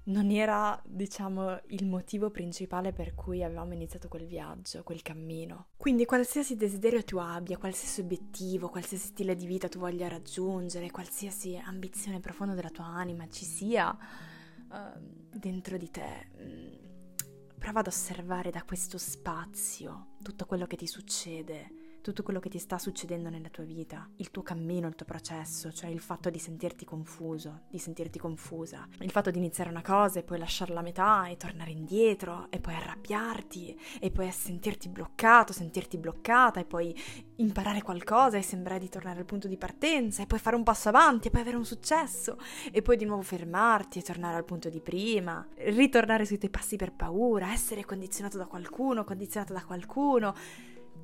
[0.08, 5.68] non era, diciamo, il motivo principale per cui avevamo iniziato quel viaggio, quel cammino.
[5.76, 11.60] Quindi qualsiasi desiderio tu abbia, qualsiasi obiettivo, qualsiasi stile di vita tu voglia raggiungere, qualsiasi
[11.62, 15.00] ambizione profonda della tua anima ci sia uh,
[15.30, 16.72] dentro di te, mm,
[17.58, 22.58] prova ad osservare da questo spazio tutto quello che ti succede tutto quello che ti
[22.58, 26.38] sta succedendo nella tua vita, il tuo cammino, il tuo processo, cioè il fatto di
[26.38, 30.82] sentirti confuso, di sentirti confusa, il fatto di iniziare una cosa e poi lasciarla a
[30.82, 36.94] metà e tornare indietro e poi arrabbiarti e poi sentirti bloccato, sentirti bloccata e poi
[37.36, 40.88] imparare qualcosa e sembrare di tornare al punto di partenza e poi fare un passo
[40.88, 42.38] avanti e poi avere un successo
[42.72, 46.76] e poi di nuovo fermarti e tornare al punto di prima, ritornare sui tuoi passi
[46.76, 50.34] per paura, essere condizionato da qualcuno, condizionato da qualcuno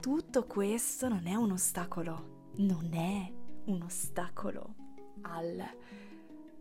[0.04, 3.32] tutto questo non è un ostacolo, non è
[3.70, 4.74] un ostacolo
[5.22, 5.64] al,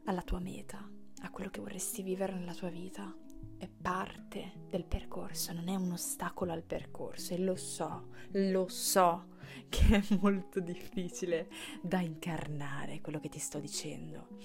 [0.06, 0.90] alla tua meta,
[1.24, 3.14] a quello che vorresti vivere nella tua vita.
[3.58, 9.32] È parte del percorso, non è un ostacolo al percorso e lo so, lo so
[9.68, 11.50] che è molto difficile
[11.82, 14.38] da incarnare quello che ti sto dicendo,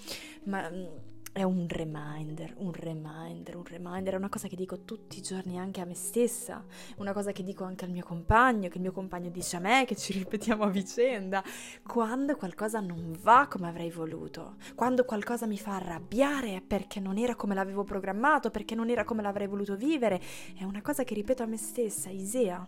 [0.47, 5.19] ma mm, è un reminder, un reminder, un reminder, è una cosa che dico tutti
[5.19, 6.65] i giorni anche a me stessa,
[6.97, 9.85] una cosa che dico anche al mio compagno, che il mio compagno dice a me,
[9.87, 11.43] che ci ripetiamo a vicenda,
[11.87, 17.35] quando qualcosa non va come avrei voluto, quando qualcosa mi fa arrabbiare perché non era
[17.35, 20.21] come l'avevo programmato, perché non era come l'avrei voluto vivere,
[20.57, 22.67] è una cosa che ripeto a me stessa, Isea,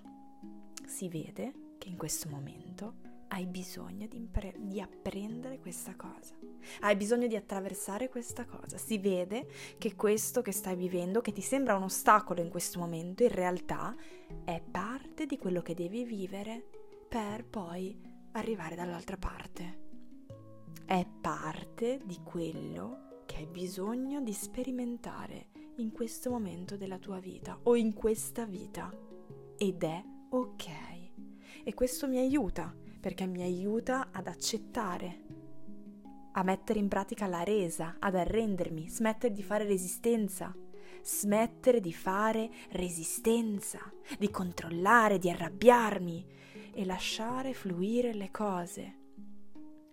[0.87, 6.35] si vede che in questo momento hai bisogno di, impre- di, apprendere questa cosa.
[6.81, 8.77] Hai bisogno di attraversare questa cosa.
[8.77, 13.23] Si vede che questo che stai vivendo, che ti sembra un ostacolo in questo momento,
[13.23, 13.95] in realtà
[14.45, 16.69] è parte di quello che devi vivere
[17.09, 17.99] per poi
[18.33, 19.89] arrivare dall'altra parte.
[20.85, 27.59] È parte di quello che hai bisogno di sperimentare in questo momento della tua vita
[27.63, 28.91] o in questa vita.
[29.57, 30.67] Ed è ok.
[31.63, 35.21] E questo mi aiuta perché mi aiuta ad accettare,
[36.33, 40.55] a mettere in pratica la resa, ad arrendermi, smettere di fare resistenza,
[41.03, 43.81] smettere di fare resistenza,
[44.19, 46.27] di controllare, di arrabbiarmi
[46.73, 48.99] e lasciare fluire le cose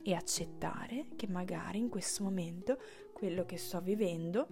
[0.04, 2.78] e accettare che magari in questo momento
[3.14, 4.48] quello che sto vivendo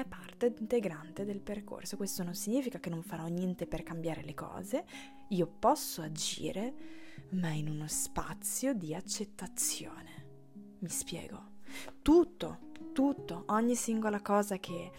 [0.00, 1.96] è parte integrante del percorso.
[1.96, 4.84] Questo non significa che non farò niente per cambiare le cose,
[5.28, 6.74] io posso agire
[7.30, 10.26] ma in uno spazio di accettazione.
[10.78, 11.56] Mi spiego.
[12.00, 12.58] Tutto,
[12.92, 14.90] tutto, ogni singola cosa che,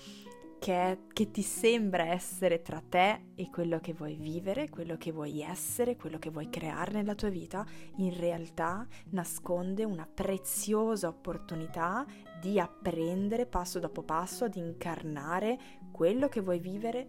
[0.60, 5.41] che, che, ti sembra essere tra te e quello che vuoi vivere, quello che vuoi
[5.41, 12.06] essere, quello che vuoi creare nella tua vita, in realtà nasconde una preziosa opportunità
[12.39, 15.59] di apprendere passo dopo passo ad incarnare
[15.91, 17.07] quello che vuoi vivere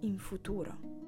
[0.00, 0.98] in futuro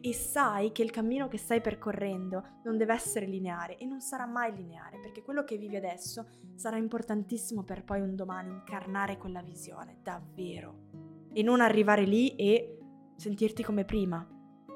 [0.00, 4.26] e sai che il cammino che stai percorrendo non deve essere lineare e non sarà
[4.26, 9.42] mai lineare perché quello che vivi adesso sarà importantissimo per poi un domani incarnare quella
[9.42, 10.84] visione, davvero.
[11.32, 12.78] e non arrivare lì e
[13.16, 14.26] sentirti come prima,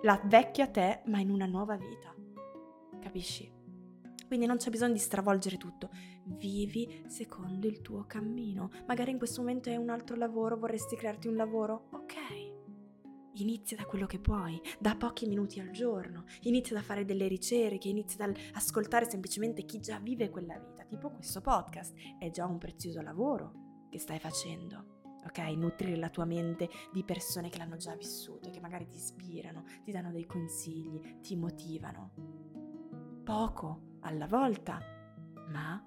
[0.02, 2.14] la vecchia te ma in una nuova vita.
[3.00, 3.59] Capisci?
[4.30, 5.90] Quindi non c'è bisogno di stravolgere tutto.
[6.22, 8.70] Vivi secondo il tuo cammino.
[8.86, 11.88] Magari in questo momento è un altro lavoro, vorresti crearti un lavoro?
[11.90, 12.14] Ok.
[13.40, 17.88] Inizia da quello che puoi, da pochi minuti al giorno, inizia da fare delle ricerche,
[17.88, 22.58] inizia da ascoltare semplicemente chi già vive quella vita, tipo questo podcast, è già un
[22.58, 25.38] prezioso lavoro che stai facendo ok?
[25.56, 29.90] Nutrire la tua mente di persone che l'hanno già vissuto, che magari ti ispirano, ti
[29.90, 32.12] danno dei consigli, ti motivano.
[33.24, 34.80] Poco alla volta,
[35.48, 35.86] ma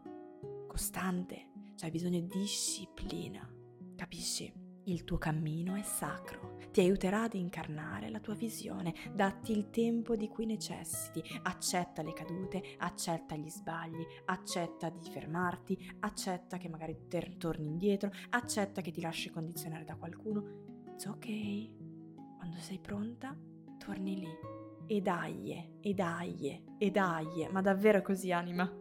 [0.68, 3.48] costante, cioè hai bisogno di disciplina,
[3.96, 4.62] capisci?
[4.86, 10.18] Il tuo cammino è sacro, ti aiuterà ad incarnare la tua visione, datti il tempo
[10.18, 17.08] di cui necessiti, accetta le cadute, accetta gli sbagli, accetta di fermarti, accetta che magari
[17.38, 20.82] torni indietro, accetta che ti lasci condizionare da qualcuno.
[20.92, 22.36] It's ok.
[22.36, 23.38] Quando sei pronta,
[23.78, 24.63] torni lì.
[24.86, 28.72] E dai, e dai, e dai, ma davvero così anima?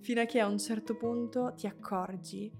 [0.00, 2.52] Fino a che a un certo punto ti accorgi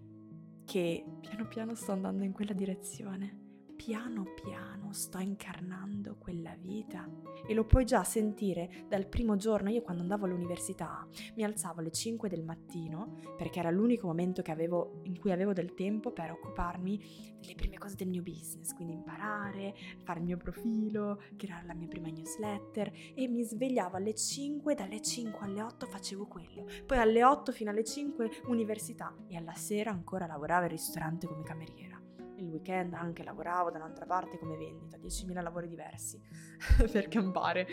[0.65, 3.44] che piano piano sto andando in quella direzione.
[3.77, 7.07] Piano piano sto incarnando quella vita.
[7.47, 9.69] E lo puoi già sentire dal primo giorno.
[9.69, 15.01] Io quando andavo all'università mi alzavo alle 5 del mattino perché era l'unico momento avevo,
[15.03, 19.75] in cui avevo del tempo per occuparmi delle prime cose del mio business, quindi imparare,
[20.03, 22.91] fare il mio profilo, creare la mia prima newsletter.
[23.15, 27.71] E mi svegliavo alle 5, dalle 5 alle 8 facevo quello, poi alle 8 fino
[27.71, 29.15] alle 5 università.
[29.29, 31.94] E alla sera ancora lavoravo al ristorante come cameriera
[32.37, 36.21] il weekend anche lavoravo da un'altra parte come vendita, 10.000 lavori diversi
[36.91, 37.67] per campare.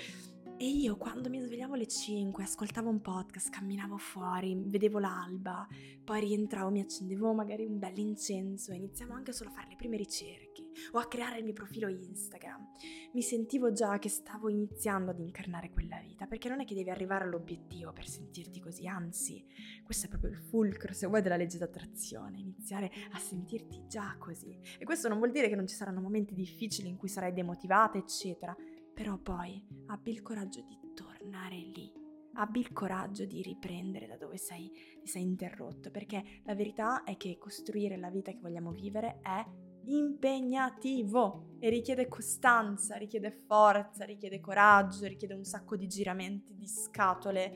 [0.58, 5.68] E io quando mi svegliavo alle 5, ascoltavo un podcast, camminavo fuori, vedevo l'alba,
[6.04, 9.76] poi rientravo, mi accendevo magari un bel incenso e iniziavo anche solo a fare le
[9.76, 10.51] prime ricerche
[10.92, 12.70] o a creare il mio profilo Instagram.
[13.14, 16.90] Mi sentivo già che stavo iniziando ad incarnare quella vita, perché non è che devi
[16.90, 19.46] arrivare all'obiettivo per sentirti così, anzi,
[19.84, 24.60] questo è proprio il fulcro, se vuoi, della legge d'attrazione, iniziare a sentirti già così.
[24.80, 27.98] E questo non vuol dire che non ci saranno momenti difficili in cui sarai demotivata,
[27.98, 28.56] eccetera
[28.94, 31.92] però poi abbi il coraggio di tornare lì,
[32.34, 37.18] abbi il coraggio di riprendere da dove sei, ti sei interrotto, perché la verità è
[37.18, 39.44] che costruire la vita che vogliamo vivere è
[39.86, 47.54] impegnativo e richiede costanza, richiede forza, richiede coraggio, richiede un sacco di giramenti di scatole,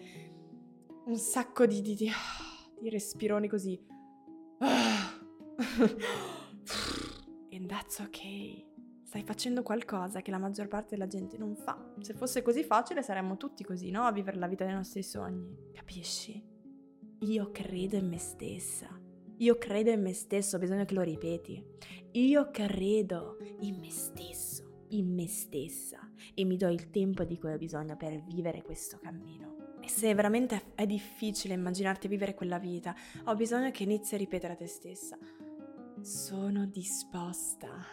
[1.05, 2.11] un sacco di, di, di,
[2.79, 3.79] di respironi così.
[7.51, 8.73] And that's okay
[9.15, 11.81] stai facendo qualcosa che la maggior parte della gente non fa.
[12.01, 14.03] Se fosse così facile saremmo tutti così, no?
[14.03, 15.71] A vivere la vita dei nostri sogni.
[15.71, 16.43] Capisci?
[17.19, 18.89] Io credo in me stessa.
[19.37, 21.61] Io credo in me stesso, ho bisogno che lo ripeti.
[22.11, 27.51] Io credo in me stesso, in me stessa e mi do il tempo di cui
[27.51, 29.73] ho bisogno per vivere questo cammino.
[29.81, 34.53] E se veramente è difficile immaginarti vivere quella vita, ho bisogno che inizi a ripetere
[34.53, 35.17] a te stessa.
[35.99, 37.85] Sono disposta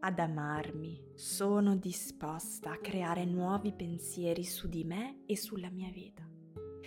[0.00, 6.35] ad amarmi, sono disposta a creare nuovi pensieri su di me e sulla mia vita.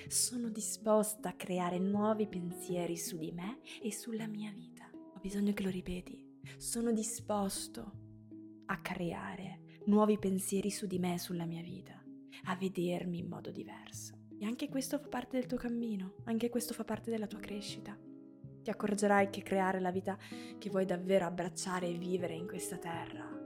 [0.08, 4.90] Sono disposta a creare nuovi pensieri su di me e sulla mia vita.
[4.94, 6.26] Ho bisogno che lo ripeti.
[6.58, 7.94] Sono disposto
[8.66, 12.02] a creare nuovi pensieri su di me e sulla mia vita,
[12.44, 14.18] a vedermi in modo diverso.
[14.40, 17.98] E anche questo fa parte del tuo cammino, anche questo fa parte della tua crescita
[18.62, 20.18] ti accorgerai che creare la vita
[20.58, 23.40] che vuoi davvero abbracciare e vivere in questa terra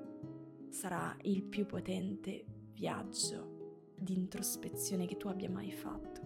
[0.73, 6.22] sarà il più potente viaggio di introspezione che tu abbia mai fatto.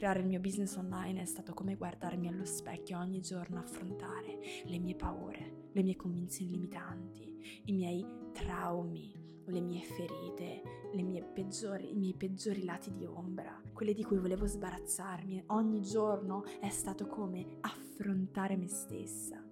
[0.00, 4.78] Creare il mio business online è stato come guardarmi allo specchio ogni giorno, affrontare le
[4.78, 9.12] mie paure, le mie convinzioni limitanti, i miei traumi,
[9.44, 10.62] le mie ferite,
[10.94, 15.44] le mie peggiori, i miei peggiori lati di ombra, quelle di cui volevo sbarazzarmi.
[15.48, 19.44] Ogni giorno è stato come affrontare me stessa,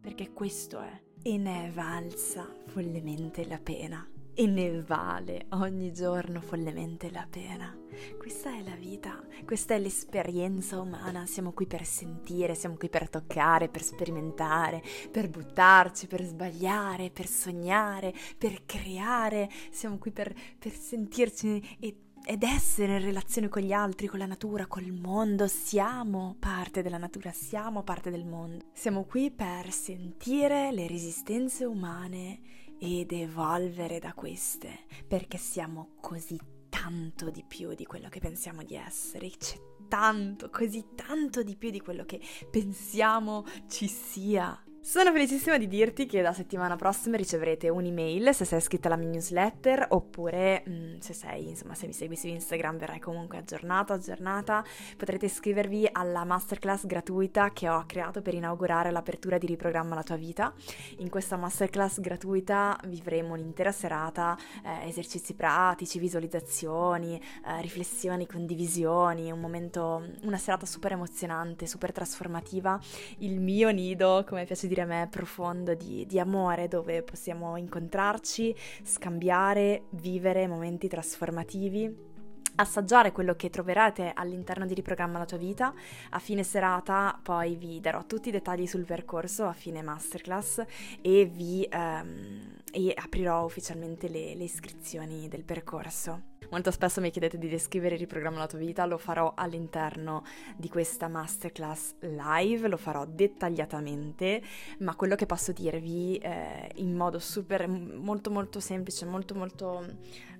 [0.00, 1.00] perché questo è.
[1.22, 4.11] E ne è valsa follemente la pena.
[4.34, 7.76] E ne vale ogni giorno follemente la pena.
[8.16, 13.10] Questa è la vita, questa è l'esperienza umana, siamo qui per sentire, siamo qui per
[13.10, 20.72] toccare, per sperimentare, per buttarci, per sbagliare, per sognare, per creare, siamo qui per, per
[20.72, 25.48] sentirci e ed essere in relazione con gli altri, con la natura, col mondo.
[25.48, 28.64] Siamo parte della natura, siamo parte del mondo.
[28.72, 36.36] Siamo qui per sentire le resistenze umane ed evolvere da queste, perché siamo così
[36.68, 39.56] tanto di più di quello che pensiamo di essere, c'è
[39.86, 42.20] tanto, così tanto di più di quello che
[42.50, 44.60] pensiamo ci sia.
[44.84, 49.10] Sono felicissima di dirti che da settimana prossima riceverete un'email se sei iscritta alla mia
[49.10, 53.92] newsletter oppure mh, mm, se sei, insomma, se mi segui su Instagram verrai comunque aggiornato,
[53.92, 54.64] aggiornata.
[54.96, 60.16] Potrete iscrivervi alla masterclass gratuita che ho creato per inaugurare l'apertura di Riprogramma la tua
[60.16, 60.52] vita.
[60.98, 67.14] In questa masterclass gratuita vivremo un'intera serata, eh, esercizi pratici, visualizzazioni,
[67.46, 72.80] eh, riflessioni, condivisioni, un momento, una serata super emozionante, super trasformativa.
[73.18, 78.54] Il mio nido, come piace dire a me, profondo di, di amore dove possiamo incontrarci,
[78.82, 82.10] scambiare, vivere momenti trasformativi
[82.54, 85.72] assaggiare quello che troverete all'interno di Riprogramma la tua vita.
[86.10, 90.62] A fine serata poi vi darò tutti i dettagli sul percorso a fine masterclass
[91.00, 96.31] e vi um, e aprirò ufficialmente le, le iscrizioni del percorso.
[96.52, 100.22] Molto spesso mi chiedete di descrivere il riprogramma la tua vita, lo farò all'interno
[100.54, 104.42] di questa masterclass live, lo farò dettagliatamente,
[104.80, 109.82] ma quello che posso dirvi eh, in modo super, molto molto semplice, molto molto...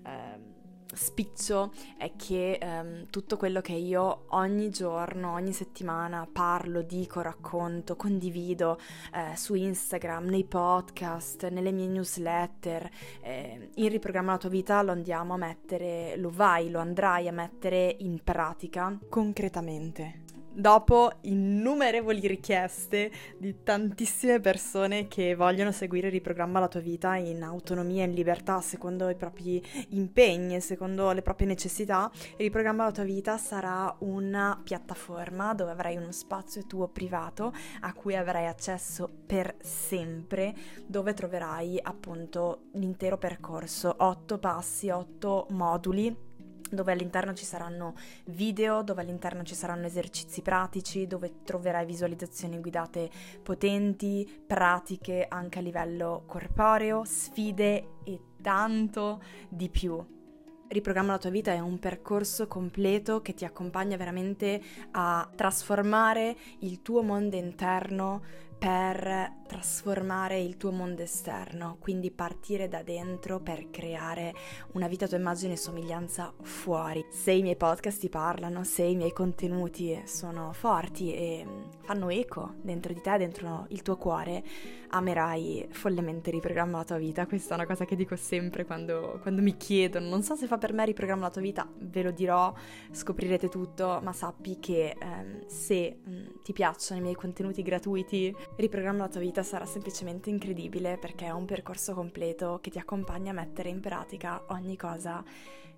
[0.04, 0.60] Eh,
[0.92, 7.96] spiccio è che um, tutto quello che io ogni giorno, ogni settimana parlo, dico, racconto,
[7.96, 8.78] condivido
[9.14, 12.88] eh, su Instagram, nei podcast, nelle mie newsletter,
[13.22, 17.32] eh, in riprogramma la tua vita lo andiamo a mettere, lo vai, lo andrai a
[17.32, 18.98] mettere in pratica.
[19.08, 20.21] Concretamente
[20.54, 28.04] dopo innumerevoli richieste di tantissime persone che vogliono seguire riprogramma la tua vita in autonomia
[28.04, 33.94] in libertà, secondo i propri impegni, secondo le proprie necessità, riprogramma la tua vita sarà
[34.00, 40.54] una piattaforma dove avrai uno spazio tuo privato a cui avrai accesso per sempre,
[40.86, 46.30] dove troverai appunto l'intero percorso, otto passi, otto moduli
[46.72, 47.94] dove all'interno ci saranno
[48.26, 53.10] video, dove all'interno ci saranno esercizi pratici, dove troverai visualizzazioni guidate
[53.42, 60.20] potenti, pratiche anche a livello corporeo, sfide e tanto di più.
[60.68, 64.58] Riprogramma la tua vita è un percorso completo che ti accompagna veramente
[64.92, 68.22] a trasformare il tuo mondo interno
[68.62, 74.32] per trasformare il tuo mondo esterno, quindi partire da dentro per creare
[74.74, 77.04] una vita a tua immagine e somiglianza fuori.
[77.10, 81.44] Se i miei podcast ti parlano, se i miei contenuti sono forti e
[81.80, 84.44] fanno eco dentro di te, dentro il tuo cuore,
[84.90, 87.26] amerai follemente riprogramma la tua vita.
[87.26, 90.58] Questa è una cosa che dico sempre quando, quando mi chiedono, non so se fa
[90.58, 92.52] per me riprogramma la tua vita, ve lo dirò,
[92.90, 98.34] scoprirete tutto, ma sappi che ehm, se mh, mm, ti piacciono i miei contenuti gratuiti,
[98.56, 103.30] riprogramma la tua vita sarà semplicemente incredibile perché è un percorso completo che ti accompagna
[103.30, 105.24] a mettere in pratica ogni cosa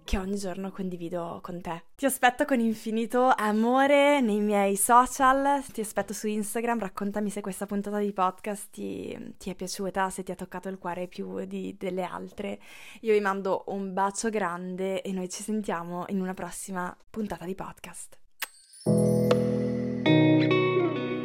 [0.04, 1.84] che ogni giorno condivido con te.
[1.96, 7.64] Ti aspetto con infinito amore nei miei social, ti aspetto su Instagram, raccontami se questa
[7.66, 11.74] puntata di podcast ti, ti è piaciuta, se ti ha toccato il cuore più di,
[11.78, 12.60] delle altre.
[13.00, 17.54] Io vi mando un bacio grande e noi ci sentiamo in una prossima puntata di
[17.54, 18.18] podcast.